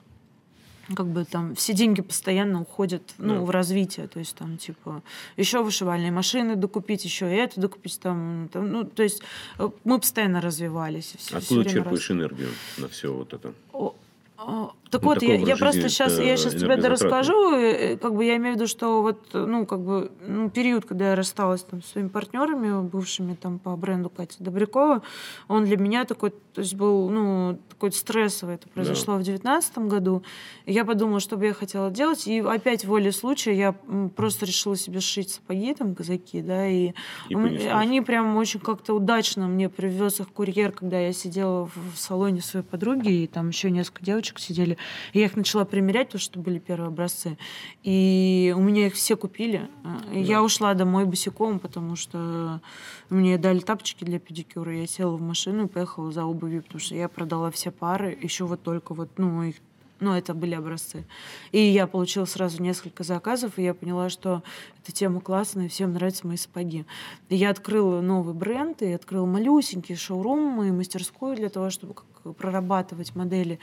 [0.95, 3.41] как бы там все деньги постоянно уходят ну, Да.
[3.41, 4.07] в развитие.
[4.07, 5.01] То есть там типа
[5.37, 7.99] еще вышивальные машины докупить, еще это докупить.
[7.99, 9.21] Там, там, ну, то есть
[9.59, 11.13] э, мы постоянно развивались.
[11.17, 13.53] всё- всё Откуда время черпаешь рос- энергию на все вот это?
[13.73, 13.95] О,
[14.37, 17.07] а, Так Ну, вот, я, я просто сейчас, это я сейчас тебе энергозатратный.
[17.07, 20.85] расскажу, э, как бы я имею в виду, что вот, ну, как бы, ну, период,
[20.85, 25.01] когда я рассталась там со своими партнерами, бывшими там по бренду Кати Добрякова,
[25.47, 28.55] он для меня такой, то есть был, ну, такой стрессовый.
[28.55, 30.23] Это произошло в девятнадцатом году.
[30.65, 33.71] И я подумала, что бы я хотела делать, и опять волей случая я
[34.15, 36.91] просто решила себе сшить сапоги, там, казаки, да, и,
[37.29, 37.35] И
[37.67, 42.41] они прям очень как-то удачно мне привез их курьер, когда я сидела в, в салоне
[42.41, 44.77] своей подруги, и там еще несколько девочек сидели.
[45.13, 47.37] И я их начала примерять, потому что были первые образцы.
[47.83, 49.69] И у меня их все купили.
[50.13, 52.61] И Я ушла домой босиком, потому что
[53.09, 54.75] мне дали тапочки для педикюра.
[54.75, 58.17] Я села в машину и поехала за обувью, потому что я продала все пары.
[58.21, 59.55] Еще вот только вот, ну, их
[60.01, 61.05] ну, это были образцы.
[61.51, 64.41] И я получила сразу несколько заказов, и я поняла, что
[64.83, 66.85] эта тема классная, всем нравятся мои сапоги.
[67.29, 71.93] И я открыла новый бренд, и открыла малюсенький шоурум и мастерскую для того, чтобы
[72.37, 73.59] прорабатывать модели.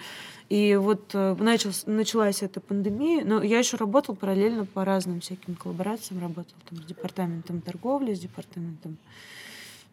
[0.48, 5.56] И вот э, началась, началась эта пандемия, но я еще работала параллельно по разным всяким
[5.56, 8.96] коллаборациям, работала там с департаментом торговли, с департаментом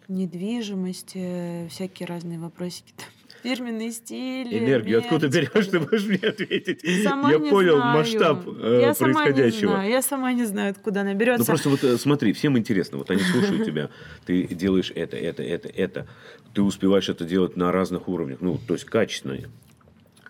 [0.08, 2.94] недвижимости, всякие разные вопросики.
[2.96, 3.08] Там,
[3.46, 4.60] фирменные стили.
[4.60, 5.50] Энергию откуда мерч.
[5.54, 7.04] берешь, ты можешь мне ответить?
[7.04, 7.98] Сама Я понял знаю.
[7.98, 9.72] масштаб э, я сама не происходящего.
[9.72, 11.40] знаю, я сама не знаю, откуда она берется.
[11.42, 13.90] Ну просто вот э, смотри, всем интересно, вот они слушают тебя,
[14.26, 16.08] ты делаешь это, это, это, это,
[16.54, 19.38] ты успеваешь это делать на разных уровнях, ну то есть качественно.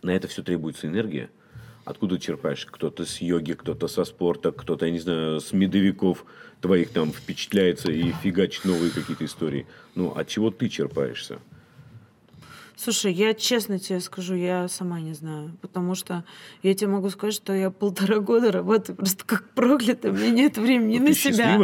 [0.02, 1.30] На это все требуется энергия.
[1.84, 2.66] Откуда черпаешь?
[2.66, 6.26] Кто-то с йоги, кто-то со спорта, кто-то, я не знаю, с медовиков
[6.62, 9.68] твоих там впечатляется и фигачит новые какие-то истории.
[9.94, 11.40] Ну, от чего ты черпаешься?
[12.78, 15.58] Слушай, я честно тебе скажу, я сама не знаю.
[15.62, 16.24] Потому что
[16.62, 20.12] я тебе могу сказать, что я полтора года работаю просто как проклятая.
[20.12, 21.58] У меня нет времени ни Ну, на себя,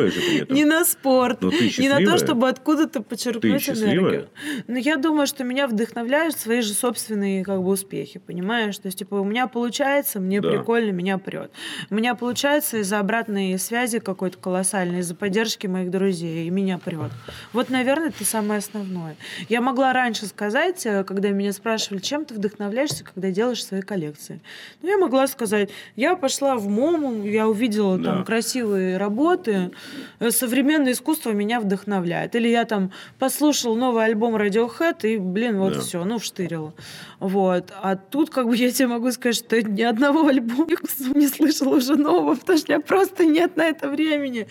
[0.49, 1.47] ни на спорт, ты
[1.81, 4.29] ни на то, чтобы откуда-то почерпнуть энергию.
[4.67, 8.77] Но я думаю, что меня вдохновляют свои же собственные как бы успехи, понимаешь?
[8.77, 10.49] То есть, типа, у меня получается, мне Да.
[10.49, 11.51] прикольно, меня прет.
[11.89, 17.11] У меня получается из-за обратной связи какой-то колоссальной, из-за поддержки моих друзей, и меня прет.
[17.53, 19.15] Вот, наверное, это самое основное.
[19.49, 24.39] Я могла раньше сказать, э, когда меня спрашивали, чем ты вдохновляешься, когда делаешь свои коллекции.
[24.81, 28.03] Ну, я могла сказать, я пошла в МОМУ, я увидела Да.
[28.13, 29.71] там красивые работы,
[30.19, 32.35] э, современное искусство меня вдохновляет.
[32.35, 35.79] Или я там послушал новый альбом Radiohead, и, блин, вот Да.
[35.81, 36.73] все, ну, вштырила.
[37.19, 37.71] Вот.
[37.81, 40.67] А тут, как бы, я тебе могу сказать, что ни одного альбома
[41.15, 44.47] не слышала уже нового, потому что у меня просто нет на это времени.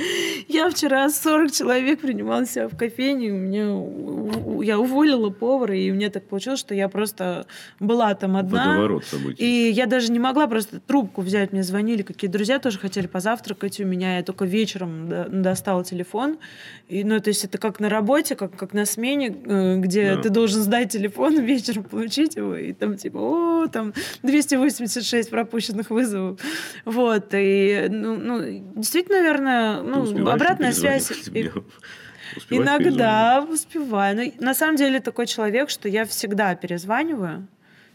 [0.49, 6.11] Я вчера 40 человек принимала себя в кофейне, у меня, я уволила повара, и мне
[6.11, 7.47] так получилось, что я просто
[7.79, 8.69] была там одна.
[8.69, 9.43] Водоворот событий.
[9.69, 11.53] И я даже не могла просто трубку взять.
[11.53, 14.17] Мне звонили какие друзья, тоже хотели позавтракать у меня.
[14.17, 16.39] Я только вечером до- достала телефон.
[16.89, 20.23] И, ну, то есть это как на работе, как, как на смене, э, где Да.
[20.23, 22.57] ты должен сдать телефон, вечером получить его.
[22.57, 26.41] И там типа, о, там 286 пропущенных вызовов.
[26.85, 27.27] Вот.
[27.35, 28.41] И, ну, ну,
[28.77, 31.11] действительно, наверное, ну, обратная связь.
[31.31, 31.51] мне?
[32.37, 34.17] Успеваешь Иногда успеваю.
[34.17, 37.47] Но на самом деле такой человек, что я всегда перезваниваю.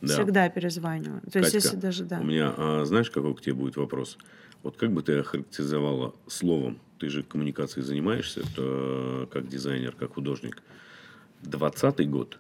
[0.02, 0.14] Да.
[0.14, 1.22] Всегда перезваниваю.
[1.32, 2.20] То есть, Катька, если даже да.
[2.20, 4.18] У меня, а, знаешь, какой к тебе будет вопрос?
[4.62, 6.80] Вот как бы ты охарактеризовала словом?
[7.00, 10.62] Ты же коммуникацией занимаешься, это, э, как дизайнер, как художник.
[11.42, 12.40] Двадцатый год.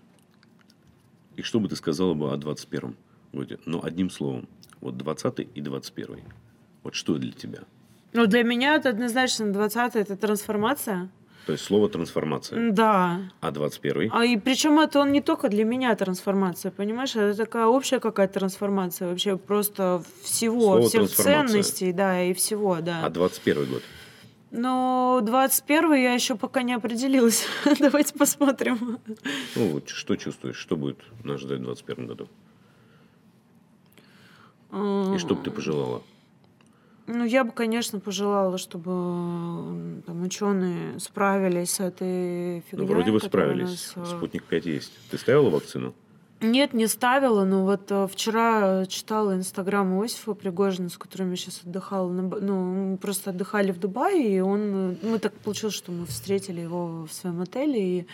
[1.36, 2.95] И что бы ты сказала бы о двадцать первом
[3.34, 3.60] годе?
[3.65, 4.47] Ну, одним словом.
[4.81, 6.23] Вот двадцатый и двадцать первый.
[6.84, 7.63] Вот что для тебя?
[8.15, 11.10] Ну, для меня это однозначно 20 это трансформация.
[11.45, 12.71] То есть слово трансформация.
[12.71, 13.19] Да.
[13.39, 14.10] А двадцать первый?
[14.12, 17.15] А и причем это он не только для меня трансформация, понимаешь?
[17.15, 23.05] Это такая общая какая-то трансформация вообще просто всего, Слово всех ценностей, да, и всего, да.
[23.05, 23.84] А двадцать первый год?
[24.51, 27.45] Но 21 я еще пока не определилась.
[27.79, 28.99] Давайте посмотрим.
[29.55, 30.55] Ну, вот что чувствуешь?
[30.55, 32.29] Что будет нас ждать в двадцать первом году?
[34.71, 36.03] И что бы ты пожелала?
[37.07, 42.85] Ну, я бы, конечно, пожелала, чтобы там, ученые справились с этой фигней.
[42.87, 43.93] Ну, вроде бы справились.
[43.95, 44.91] нас, э, Спутник 5 есть.
[45.11, 45.93] Ты ставила вакцину?
[46.45, 51.62] Нет, не ставила, но вот э, вчера читала инстаграм Иосифа Пригожина, с которым я сейчас
[51.63, 55.91] отдыхала, на ну, мы просто отдыхали в Дубае, и он, э, мы так получилось, что
[55.91, 58.08] мы встретили его в своем отеле, и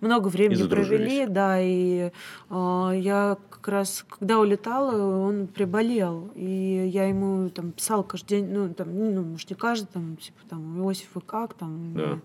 [0.00, 0.98] много времени задружились.
[0.98, 2.10] провели, да, и
[2.50, 8.52] э, я как раз, когда улетала, он приболел, и я ему там писала каждый день,
[8.52, 12.18] ну, там, ну, может, не каждый, там, типа, там, Иосиф, вы как, там, Да.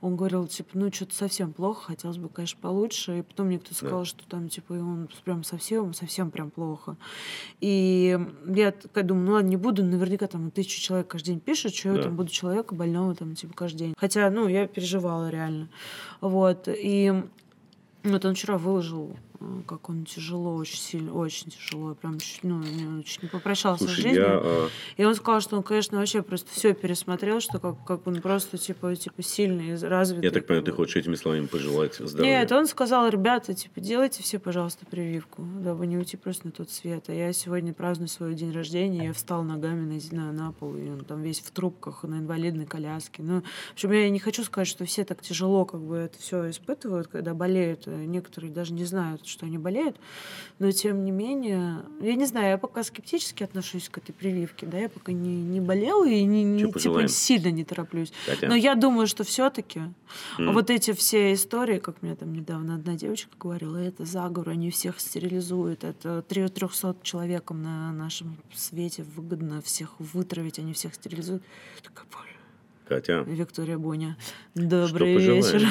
[0.00, 3.18] он говорил, типа, ну, что-то совсем плохо, хотелось бы, конечно, получше.
[3.18, 4.93] И потом мне кто-то сказал, что там, типа, он
[5.24, 6.96] прям совсем, совсем прям плохо.
[7.60, 11.74] И я такая думаю, ну ладно, не буду, наверняка там тысячу человек каждый день пишут,
[11.74, 12.02] что я Да.
[12.04, 13.94] там буду человека больного там, типа, каждый день.
[13.96, 15.68] Хотя, ну, я переживала реально.
[16.20, 16.68] Вот.
[16.68, 17.12] И
[18.04, 19.16] вот он вчера выложил,
[19.66, 23.86] как он тяжело, очень сильно, очень тяжело, прям чуть, ну, не- чуть не попрощался с
[23.88, 24.22] Слушай, жизнью.
[24.22, 24.40] я...
[24.42, 28.20] а, И он сказал, что он, конечно, вообще просто все пересмотрел, что как, как он
[28.20, 30.24] просто типа, типа сильный, развитый.
[30.24, 32.40] Я так понимаю, ты хочешь этими словами пожелать здоровья?
[32.40, 36.70] Нет, он сказал, ребята, типа, делайте все, пожалуйста, прививку, дабы не уйти просто на тот
[36.70, 37.04] свет.
[37.08, 40.88] А я сегодня праздную свой день рождения, я встал ногами на, на, на пол, и
[40.88, 43.22] он там весь в трубках, на инвалидной коляске.
[43.22, 46.50] Ну, в общем, я не хочу сказать, что все так тяжело как бы это все
[46.50, 47.86] испытывают, когда болеют.
[47.86, 49.96] Некоторые даже не знают, что они болеют.
[50.58, 54.78] Но, тем не менее, я не знаю, я пока скептически отношусь к этой прививке, да,
[54.78, 58.12] я пока не, не болела и не, не, типа, сильно не тороплюсь.
[58.26, 58.48] Катя?
[58.48, 59.80] Но я думаю, что все-таки
[60.38, 60.52] М.
[60.52, 65.00] вот эти все истории, как мне там недавно одна девочка говорила, это заговор, они всех
[65.00, 71.42] стерилизуют, это 300 человекам на нашем свете выгодно всех вытравить, они всех стерилизуют.
[71.82, 72.33] Такая.
[72.86, 74.16] Катя, Виктория Боня.
[74.54, 75.42] Добрый пожелаем?
[75.42, 75.68] вечер.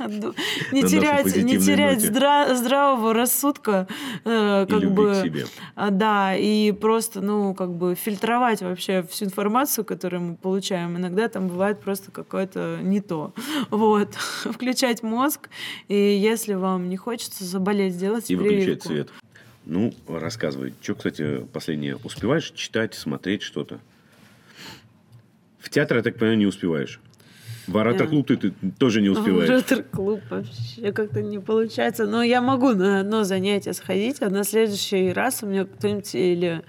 [0.72, 3.86] Не терять, не терять здра- здравого рассудка,
[4.24, 5.46] э, и как любви бы, к себе.
[5.76, 10.96] а, Да, и просто, ну, как бы фильтровать вообще всю информацию, которую мы получаем.
[10.96, 13.32] Иногда там бывает просто какое-то не то.
[13.70, 14.12] Вот.
[14.44, 15.48] Включать мозг,
[15.88, 18.88] и если вам не хочется заболеть, сделайте И выключать прививку.
[18.88, 19.08] свет.
[19.64, 20.74] Ну, рассказывай.
[20.82, 21.96] Что, кстати, последнее?
[22.02, 23.78] Успеваешь читать, смотреть что-то?
[25.62, 27.00] В театр, я так понимаю, не успеваешь.
[27.68, 29.64] В оратор-клуб ты, ты тоже не успеваешь.
[29.92, 32.06] клуб вообще как-то не получается.
[32.06, 36.62] Но я могу на одно занятие сходить, а на следующий раз у меня кто-нибудь или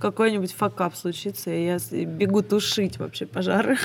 [0.00, 3.78] какой-нибудь факап случится, и я бегу тушить вообще пожары.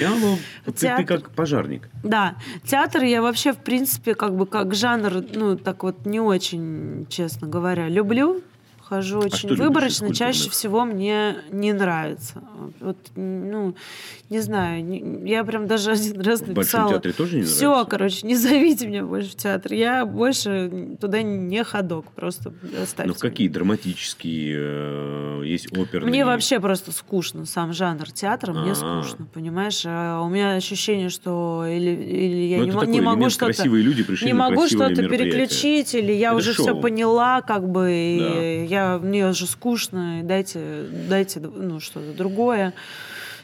[0.00, 1.88] Я, ну, ты, ты как пожарник.
[2.02, 2.34] Да,
[2.66, 7.46] театр я вообще, в принципе, как бы как жанр, ну, так вот не очень, честно
[7.46, 8.42] говоря, люблю.
[8.90, 12.42] Хожу очень А любишь из выборочно, чаще всего мне не нравится.
[12.80, 13.76] Вот, ну,
[14.30, 16.90] не знаю, не- я прям даже один раз В Большом написала.
[16.94, 17.90] театре тоже не Все, нравится?
[17.90, 19.72] короче, не зовите меня больше в театр.
[19.74, 23.06] Я больше туда не ходок, просто оставьте.
[23.08, 26.08] Ну, в какие драматические, э, есть оперные?
[26.10, 28.74] Мне вообще просто скучно сам жанр театра, мне А.
[28.74, 29.82] скучно, понимаешь?
[29.86, 34.02] А У меня ощущение, что или, или я Ну, не, не могу что-то красивые люди
[34.02, 36.80] пришли не могу что-то переключить, или я Это уже все шоу.
[36.80, 42.74] поняла, как бы, и я, мне уже скучно, дайте, дайте ну, что-то другое.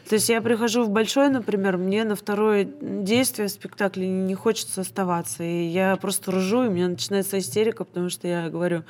[0.07, 5.43] То есть я прихожу в большой, например, мне на второе действие спектакля не хочется оставаться.
[5.43, 8.83] И я просто ржу, и у меня начинается истерика, потому что я говорю,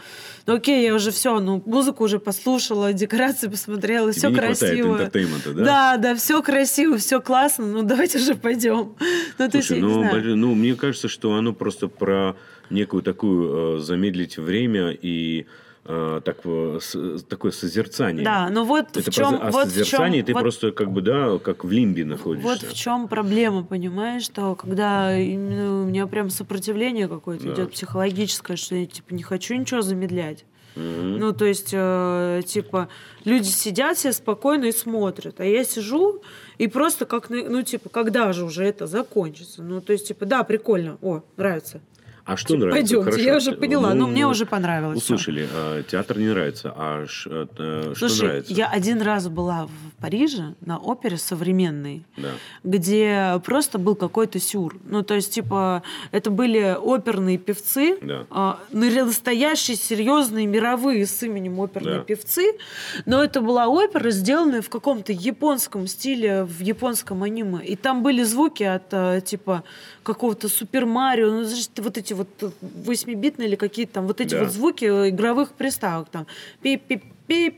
[0.45, 4.97] ну окей, я уже все, ну музыку уже послушала, декорации посмотрела, Тебе все не красиво.
[5.45, 5.51] да?
[5.53, 8.95] Да, да, все красиво, все классно, ну давайте уже пойдем.
[9.39, 12.35] Ну, то есть, Слушай, я не ну, ну, мне кажется, что оно просто про
[12.69, 15.45] некую такую э, замедлить время и
[15.85, 18.23] э, так, э, с- такое созерцание.
[18.25, 20.91] Да, ну вот Это в чем, просто о вот в чем, ты вот, просто как
[20.91, 22.47] бы, да, как в лимбе находишься.
[22.49, 27.53] вот в чем проблема, понимаешь, что когда именно у меня прям сопротивление какое-то Да.
[27.53, 30.43] идет психологическое, что я типа не хочу ничего замедлять.
[30.75, 31.17] Мгм.
[31.17, 32.89] Ну, то есть, э, типа,
[33.25, 36.21] люди сидят себе спокойно и смотрят, а я сижу
[36.59, 39.63] и просто как, ну, типа, когда же уже это закончится?
[39.63, 41.81] Ну, то есть, типа, да, прикольно, о, нравится.
[42.27, 42.77] А что нравится?
[42.81, 43.23] Пойдемте, Хорошо.
[43.23, 44.97] я уже поняла, Ну, ну, мне уже понравилось.
[44.97, 48.53] Услышали, а, театр не нравится, а ш- э, э, что Слушай, нравится?
[48.53, 52.29] я один раз была в Париже на опере современной, Да.
[52.65, 54.77] где просто был какой-то сюр.
[54.83, 58.25] Ну, то есть, типа, это были оперные певцы, Да.
[58.29, 62.03] а, настоящие, серьезные, мировые с именем оперные Да.
[62.03, 62.57] певцы,
[63.05, 67.63] но это была опера, сделанная в каком-то японском стиле, в японском аниме.
[67.65, 69.63] И там были звуки от, а, типа,
[70.03, 74.43] какого-то Супер Марио, ну, знаешь, вот эти вот восьмибитные или какие-то там, вот эти Да.
[74.43, 76.27] вот звуки э, игровых приставок, там,
[76.61, 77.49] пи пи пи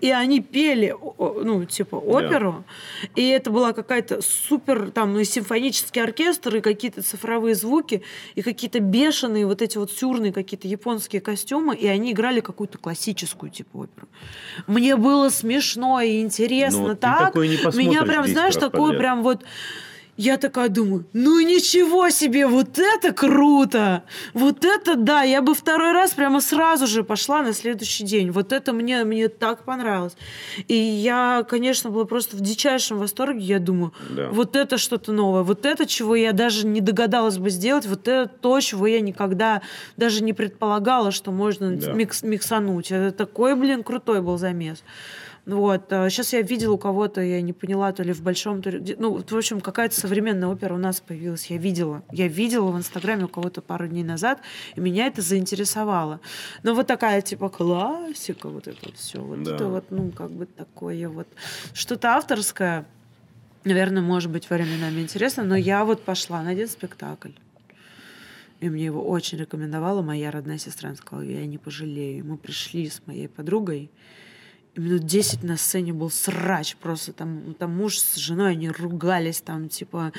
[0.00, 2.64] и они пели ну типа оперу
[3.16, 8.02] и это была какая-то супер там ну, и симфонический оркестр и какие-то цифровые звуки
[8.36, 13.50] и какие-то бешеные вот эти вот сюрные какие-то японские костюмы и они играли какую-то классическую
[13.50, 14.08] типа оперу
[14.68, 19.44] мне было смешно и интересно ты так меня прям 10 знаешь такое прям вот
[20.18, 24.02] я такая думаю, ну ничего себе, вот это круто!
[24.34, 28.32] Вот это да, я бы второй раз прямо сразу же пошла на следующий день.
[28.32, 30.16] Вот это мне, мне так понравилось.
[30.66, 33.38] И я, конечно, была просто в дичайшем восторге.
[33.40, 34.28] Я думаю, Да.
[34.32, 38.28] вот это что-то новое, вот это, чего я даже не догадалась бы сделать, вот это
[38.28, 39.62] то, чего я никогда
[39.96, 41.92] даже не предполагала, что можно Да.
[41.92, 42.90] микс- миксануть.
[42.90, 44.82] Это такой, блин, крутой был замес.
[45.48, 45.86] Вот.
[45.88, 48.96] Сейчас я видела у кого-то, я не поняла, то ли в большом, то ли...
[48.98, 51.46] Ну, в общем, какая-то современная опера у нас появилась.
[51.46, 52.02] Я видела.
[52.12, 54.40] Я видела в Инстаграме у кого-то пару дней назад,
[54.76, 56.20] и меня это заинтересовало.
[56.62, 59.22] Но вот такая, типа, классика, вот это все.
[59.22, 59.54] Вот Да.
[59.54, 61.26] это вот, ну, как бы такое вот...
[61.72, 62.84] Что-то авторское,
[63.64, 67.30] наверное, может быть, временами интересно, но я вот пошла на один спектакль.
[68.60, 70.90] И мне его очень рекомендовала моя родная сестра.
[70.90, 72.26] Она сказала, я не пожалею.
[72.26, 73.90] Мы пришли с моей подругой,
[74.78, 77.12] минут 10 на сцене был срач просто.
[77.12, 80.12] Там, там муж с женой, они ругались, там, типа,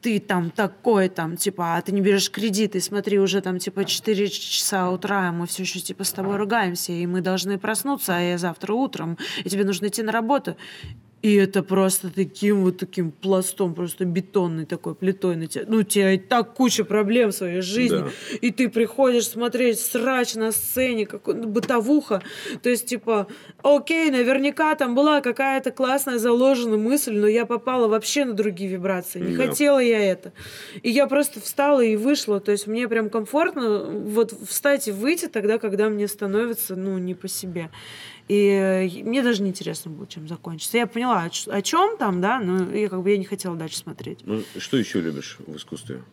[0.00, 3.84] ты там такой, там, типа, а ты не берешь кредит, и смотри, уже там, типа,
[3.84, 8.16] 4 часа утра, а мы все еще, типа, с тобой ругаемся, и мы должны проснуться,
[8.16, 10.56] а я завтра утром, и тебе нужно идти на работу.
[11.22, 15.64] И это просто таким вот таким пластом, просто бетонной такой плитой на тебя.
[15.68, 17.98] Ну, у тебя и так куча проблем в своей жизни.
[17.98, 18.08] Да.
[18.40, 22.22] И ты приходишь смотреть срач на сцене, какой ну, бытовуха.
[22.62, 23.26] То есть, типа,
[23.62, 29.20] окей, наверняка там была какая-то классная заложенная мысль, но я попала вообще на другие вибрации.
[29.20, 29.46] Не Да.
[29.46, 30.32] хотела я это.
[30.82, 32.40] И я просто встала и вышла.
[32.40, 37.14] То есть, мне прям комфортно вот встать и выйти тогда, когда мне становится, ну, не
[37.14, 37.68] по себе.
[38.30, 40.78] И мне даже не интересно было, чем закончится.
[40.78, 44.20] Я поняла, о, чем там, да, но я как бы я не хотела дальше смотреть.
[44.24, 46.04] Ну, что еще любишь в искусстве?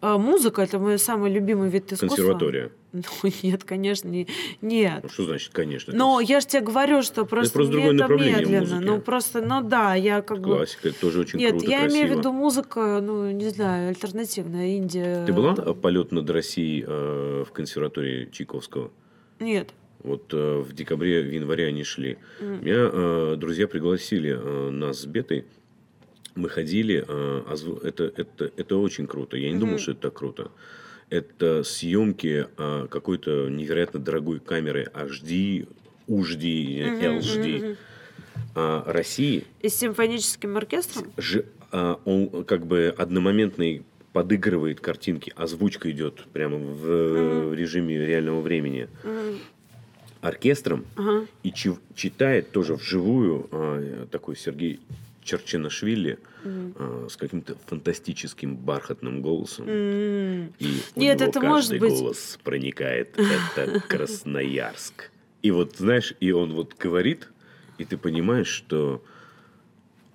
[0.00, 2.08] А, музыка это мой самый любимый вид искусства.
[2.08, 2.72] Консерватория.
[2.92, 3.02] Ну,
[3.44, 4.26] нет, конечно, не,
[4.62, 5.04] нет.
[5.04, 5.94] Ну, что значит, конечно?
[5.94, 8.60] Но это я же тебе говорю, что просто, просто мне другое это направление медленно.
[8.60, 8.84] музыки.
[8.88, 10.56] Ну, просто, ну да, я как бы...
[10.56, 11.96] классика, это тоже очень Нет, круто, я красиво.
[12.00, 15.24] имею в виду музыка, ну, не знаю, альтернативная, Индия.
[15.24, 18.90] Ты была Это- э, полет над Россией э, в консерватории Чайковского?
[19.38, 19.72] Нет.
[20.04, 22.18] Вот э, в декабре, в январе они шли.
[22.40, 25.46] Меня э, друзья пригласили э, нас с Бетой.
[26.34, 29.36] Мы ходили, э, озву- это, это, это очень круто.
[29.38, 30.50] Я не думал, что это так круто.
[31.10, 35.66] это съемки а, какой-то невероятно дорогой камеры HD,
[36.08, 37.76] UHD, LHD.
[38.56, 41.12] А России И с симфоническим оркестром?
[41.16, 43.82] же, а, он как бы одномоментный
[44.12, 48.88] подыгрывает картинки, озвучка идет прямо в э, режиме реального времени
[50.28, 51.26] оркестром Ага.
[51.42, 54.80] и чи- читает тоже вживую а, такой Сергей
[55.22, 59.66] Черчинашвили а, с каким-то фантастическим бархатным голосом.
[59.68, 60.52] М.
[60.58, 60.66] И
[60.96, 63.18] у Нет, него это каждый может быть- голос проникает.
[63.18, 65.10] Это Красноярск.
[65.42, 67.28] И вот, знаешь, и он вот говорит,
[67.78, 69.02] и ты понимаешь, что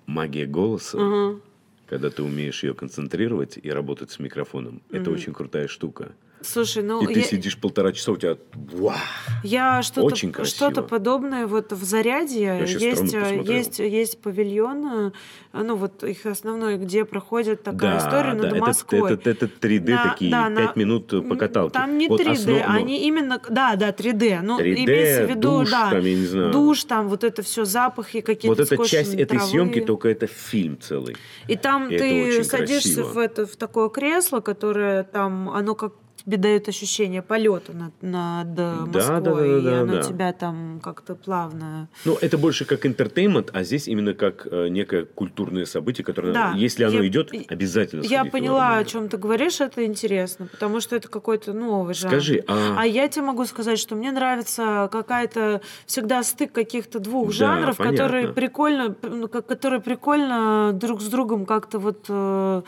[0.06, 1.40] магия голоса, Ага.
[1.88, 6.12] когда ты умеешь ее концентрировать и работать с микрофоном, это очень крутая штука.
[6.42, 8.36] Слушай, ну и ты я, сидишь полтора часа, у тебя...
[8.72, 8.96] Вау!
[9.42, 10.54] я что-то, Очень красиво.
[10.56, 15.12] что-то подобное вот в щас есть, э, есть, есть павильон,
[15.52, 19.12] э, ну вот их основной, где проходит такая история над это, Москвой.
[19.14, 21.72] Это, это 3D На- такие, да, 5 на- минут по каталке.
[21.74, 24.40] Там не Вот 3D, основ- они именно, да, да, 3D.
[24.42, 26.52] Ну, 3D, имеется в виду, душ да, там, я не знаю.
[26.52, 28.48] душ, там вот это все запахи какие-то.
[28.48, 29.50] Вот эта часть скошенные этой травы.
[29.50, 31.16] съемки, только это фильм целый.
[31.48, 33.12] И там И это ты садишься красиво.
[33.12, 35.92] в это в такое кресло, которое там, оно как
[36.24, 40.02] тебе дает ощущение полета над, над Да, Москвой, да, да, и да, оно да.
[40.02, 41.88] тебя там как-то плавно.
[42.04, 46.52] Ну, это больше как интертеймент, а здесь именно как э, некое культурное событие, которое, Да,
[46.56, 50.96] если оно я- идет, обязательно Я поняла, о чем ты говоришь, это интересно, потому что
[50.96, 52.12] это какой-то новый жанр.
[52.12, 57.28] Скажи, а, А я тебе могу сказать, что мне нравится какая-то всегда стык каких-то двух
[57.28, 57.96] Да, жанров, понятно.
[57.98, 62.62] которые прикольно, ну, которые прикольно друг с другом как-то вот э,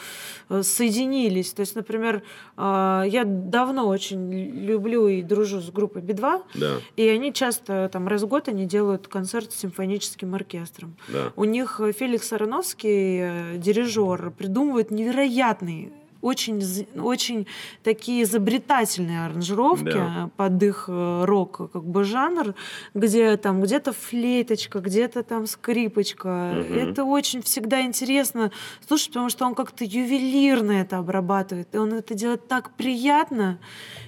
[0.48, 1.52] э, соединились.
[1.52, 2.22] То есть, например,
[2.56, 8.08] э, я давно очень люблю и дружу с группой Би-2, да, и они часто там
[8.08, 10.96] раз в год они делают концерт с симфоническим оркестром.
[11.08, 11.32] да.
[11.36, 15.92] У них Феликс Ароновский, э, дирижер, придумывает невероятные
[16.22, 17.46] очень, очень
[17.82, 20.30] такие изобретательные аранжировки Да.
[20.36, 22.54] под их э, рок как бы жанр,
[22.94, 26.54] где там где-то флейточка, где-то там скрипочка.
[26.68, 26.78] Мгм.
[26.78, 28.50] Это очень всегда интересно
[28.86, 33.58] слушать, потому что он как-то ювелирно это обрабатывает, и он это делает так приятно.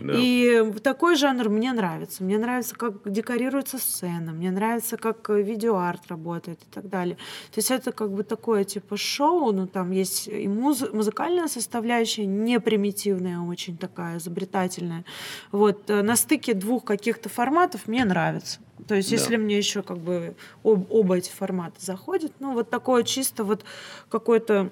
[0.01, 0.13] Да.
[0.17, 2.23] И такой жанр мне нравится.
[2.25, 7.17] Мне нравится, как декорируется сцена, мне нравится, как э, видеоарт работает и так далее.
[7.53, 12.04] То есть это как бы такое типа шоу, но там есть и муз- музыкальная составляющая,
[12.23, 15.05] не примитивная, очень такая изобретательная.
[15.53, 18.61] Вот э, на стыке двух каких-то форматов мне нравится.
[18.89, 19.17] То есть, Да.
[19.17, 23.65] если мне еще как бы об- оба эти формата заходят, ну вот такое чисто вот
[24.09, 24.71] какое-то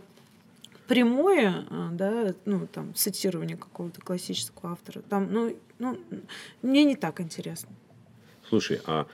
[0.89, 5.99] прямое, а, да, ну, там, цитирование какого-то классического автора, там, ну, ну,
[6.63, 7.71] мне не так интересно.
[8.49, 9.07] Слушай, а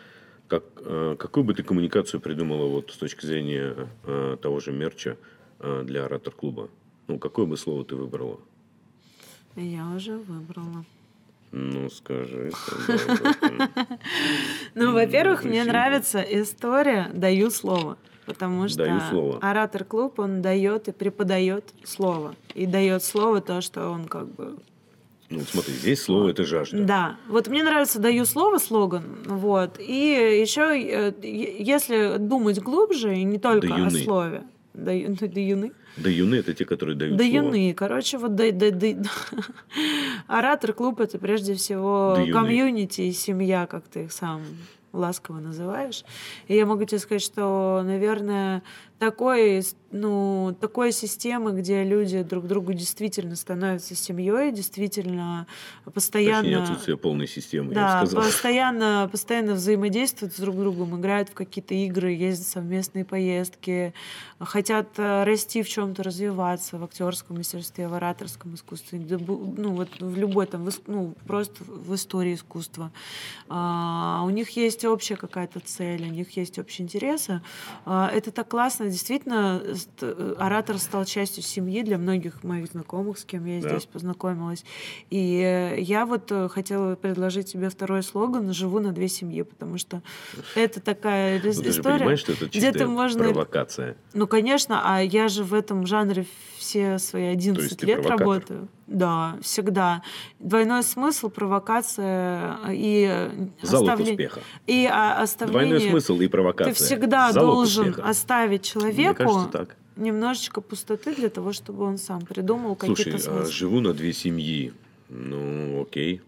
[0.49, 5.16] как, э, какую бы ты коммуникацию придумала вот с точки зрения э, того же мерча
[5.61, 6.69] э, для оратор-клуба?
[7.09, 8.38] Ну, какое бы слово ты выбрала?
[9.56, 10.84] Я уже выбрала.
[11.50, 12.50] Ну, скажи.
[14.74, 17.96] Ну, во-первых, мне нравится история «Даю слово».
[18.26, 19.38] Потому что Даю слово.
[19.40, 22.34] оратор-клуб, он дает и преподает слово.
[22.54, 24.59] И дает слово то, что он как бы
[25.30, 26.84] Ну, смотри, здесь слово это жажда.
[26.84, 33.24] Да, вот мне нравится «даю слово» слоган, вот, и еще, э, если думать глубже, и
[33.24, 33.90] не только о Даюны.
[34.04, 34.42] слове,
[34.74, 35.72] даю, ну, даюны,
[36.03, 37.32] Да юны это те, которые дают слово.
[37.32, 38.96] даюны, короче, вот да, да, да-
[40.26, 44.42] оратор клуб это прежде всего комьюнити и семья, как ты их сам
[44.92, 46.05] ласково называешь.
[46.46, 48.62] И я могу тебе сказать, что, наверное,
[48.99, 55.46] такой, ну, такой системы, где люди друг другу действительно становятся семьей, действительно
[55.94, 56.42] постоянно...
[56.42, 58.24] Точнее, отсутствие полной системы, я Да, бы сказал.
[58.24, 63.94] постоянно, постоянно взаимодействуют с друг другом, играют в какие-то игры, ездят в совместные поездки,
[64.40, 70.16] хотят э, расти в чем-то, развиваться в актерском мастерстве, в ораторском искусстве, ну вот в
[70.16, 72.90] любой там, ну просто в истории искусства.
[73.49, 77.40] А, у них есть общая какая-то цель, у них есть общие интересы.
[77.84, 83.18] А, это так классно, действительно, ст- э, оратор стал частью семьи для многих моих знакомых,
[83.18, 83.68] с кем я Да.
[83.70, 84.64] здесь познакомилась.
[85.11, 89.78] И э, я вот э, хотела предложить тебе второй слоган «Живу на две семьи», потому
[89.78, 90.03] что
[90.55, 93.24] это такая рис- Ну, ты же история, понимаешь, что это где чистая ты можно...
[93.24, 93.97] провокация.
[94.14, 96.26] Ну, конечно, а я же в этом жанре
[96.59, 98.68] все свои 11 ты лет работаю.
[98.86, 100.02] Да, всегда.
[100.38, 103.30] Двойной смысл, провокация и
[103.62, 104.40] Залог оставле- успеха.
[104.66, 105.68] И оставление...
[105.78, 106.74] Двойной смысл и провокация.
[106.74, 108.09] Ты всегда Залог должен успеха.
[108.09, 109.76] оставить Мне человеку кажется, так.
[109.96, 113.52] немножечко пустоты для того, чтобы он сам придумал Слушай, какие-то а, смыслы.
[113.52, 114.72] живу на две семьи.
[115.09, 116.22] Ну, окей.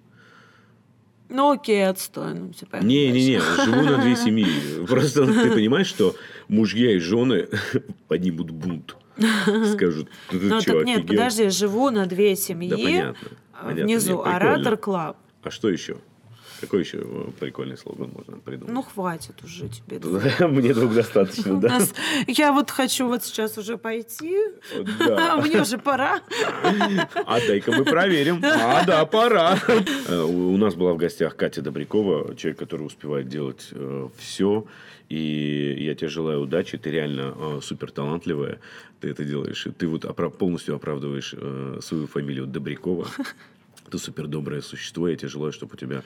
[1.28, 2.34] Ну окей, отстой.
[2.34, 4.84] Ну, типа, Не-не-не, живу на две семьи.
[4.88, 6.14] Просто ты понимаешь, что
[6.48, 7.48] мужья и жены
[8.08, 8.96] поднимут бунт.
[9.74, 12.70] Скажут, ты Ну так нет, офигел?» подожди, живу на две семьи.
[12.70, 13.28] Понятно,
[13.62, 14.22] внизу.
[14.22, 15.16] Оратор Club.
[15.42, 15.98] А что еще?
[16.60, 18.74] Какой еще э, прикольный слоган можно придумать?
[18.74, 19.98] Ну, хватит уже тебе.
[20.48, 21.80] Мне двух достаточно, да?
[22.26, 24.36] Я вот хочу вот сейчас уже пойти.
[24.74, 26.20] Мне уже пора.
[26.62, 28.40] А дай-ка мы проверим.
[28.44, 29.58] А, да, пора.
[30.08, 33.70] Э, У нас была в гостях Катя Добрякова, человек, который успевает делать
[34.18, 34.66] все.
[35.10, 36.78] И я тебе желаю удачи.
[36.78, 38.60] Ты реально э, супер талантливая.
[39.00, 39.66] Ты это делаешь.
[39.66, 40.02] И Ты вот
[40.38, 43.08] полностью оправдываешь э, свою фамилию Добрякова.
[43.90, 45.08] Ты супер доброе существо.
[45.08, 46.02] Я тебе желаю, чтобы у тебя э,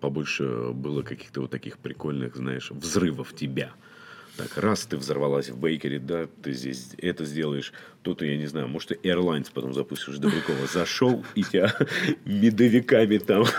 [0.00, 3.72] побольше было каких-то вот таких прикольных, знаешь, взрывов тебя.
[4.36, 7.72] Так, раз ты взорвалась в Бейкере, да, ты здесь это сделаешь,
[8.06, 10.68] то-то, я не знаю, может, ты Airlines потом запустишь Добрякова.
[10.72, 11.74] Зашел, и тебя
[12.24, 13.44] медовиками там.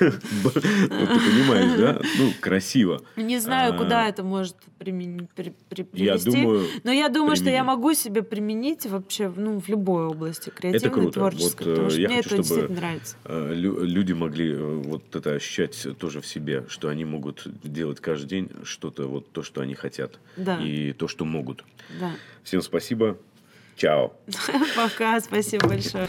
[0.00, 2.00] Вот ты понимаешь, да?
[2.18, 3.02] Ну, красиво.
[3.16, 6.44] Не знаю, А, куда это может привести.
[6.82, 11.66] Но я думаю, что я могу себе применить вообще ну, в любой области, креативной, творческой.
[11.66, 13.16] Вот, потому э, что мне это действительно нравится.
[13.24, 18.00] э, лю- люди могли э, вот это ощущать тоже в себе, что они могут делать
[18.00, 20.18] каждый день что-то, вот то, что они хотят.
[20.60, 21.64] И то, что могут.
[22.00, 22.10] Да.
[22.42, 23.18] Всем спасибо.
[23.78, 24.12] Чао.
[24.76, 26.08] Пока, спасибо большое.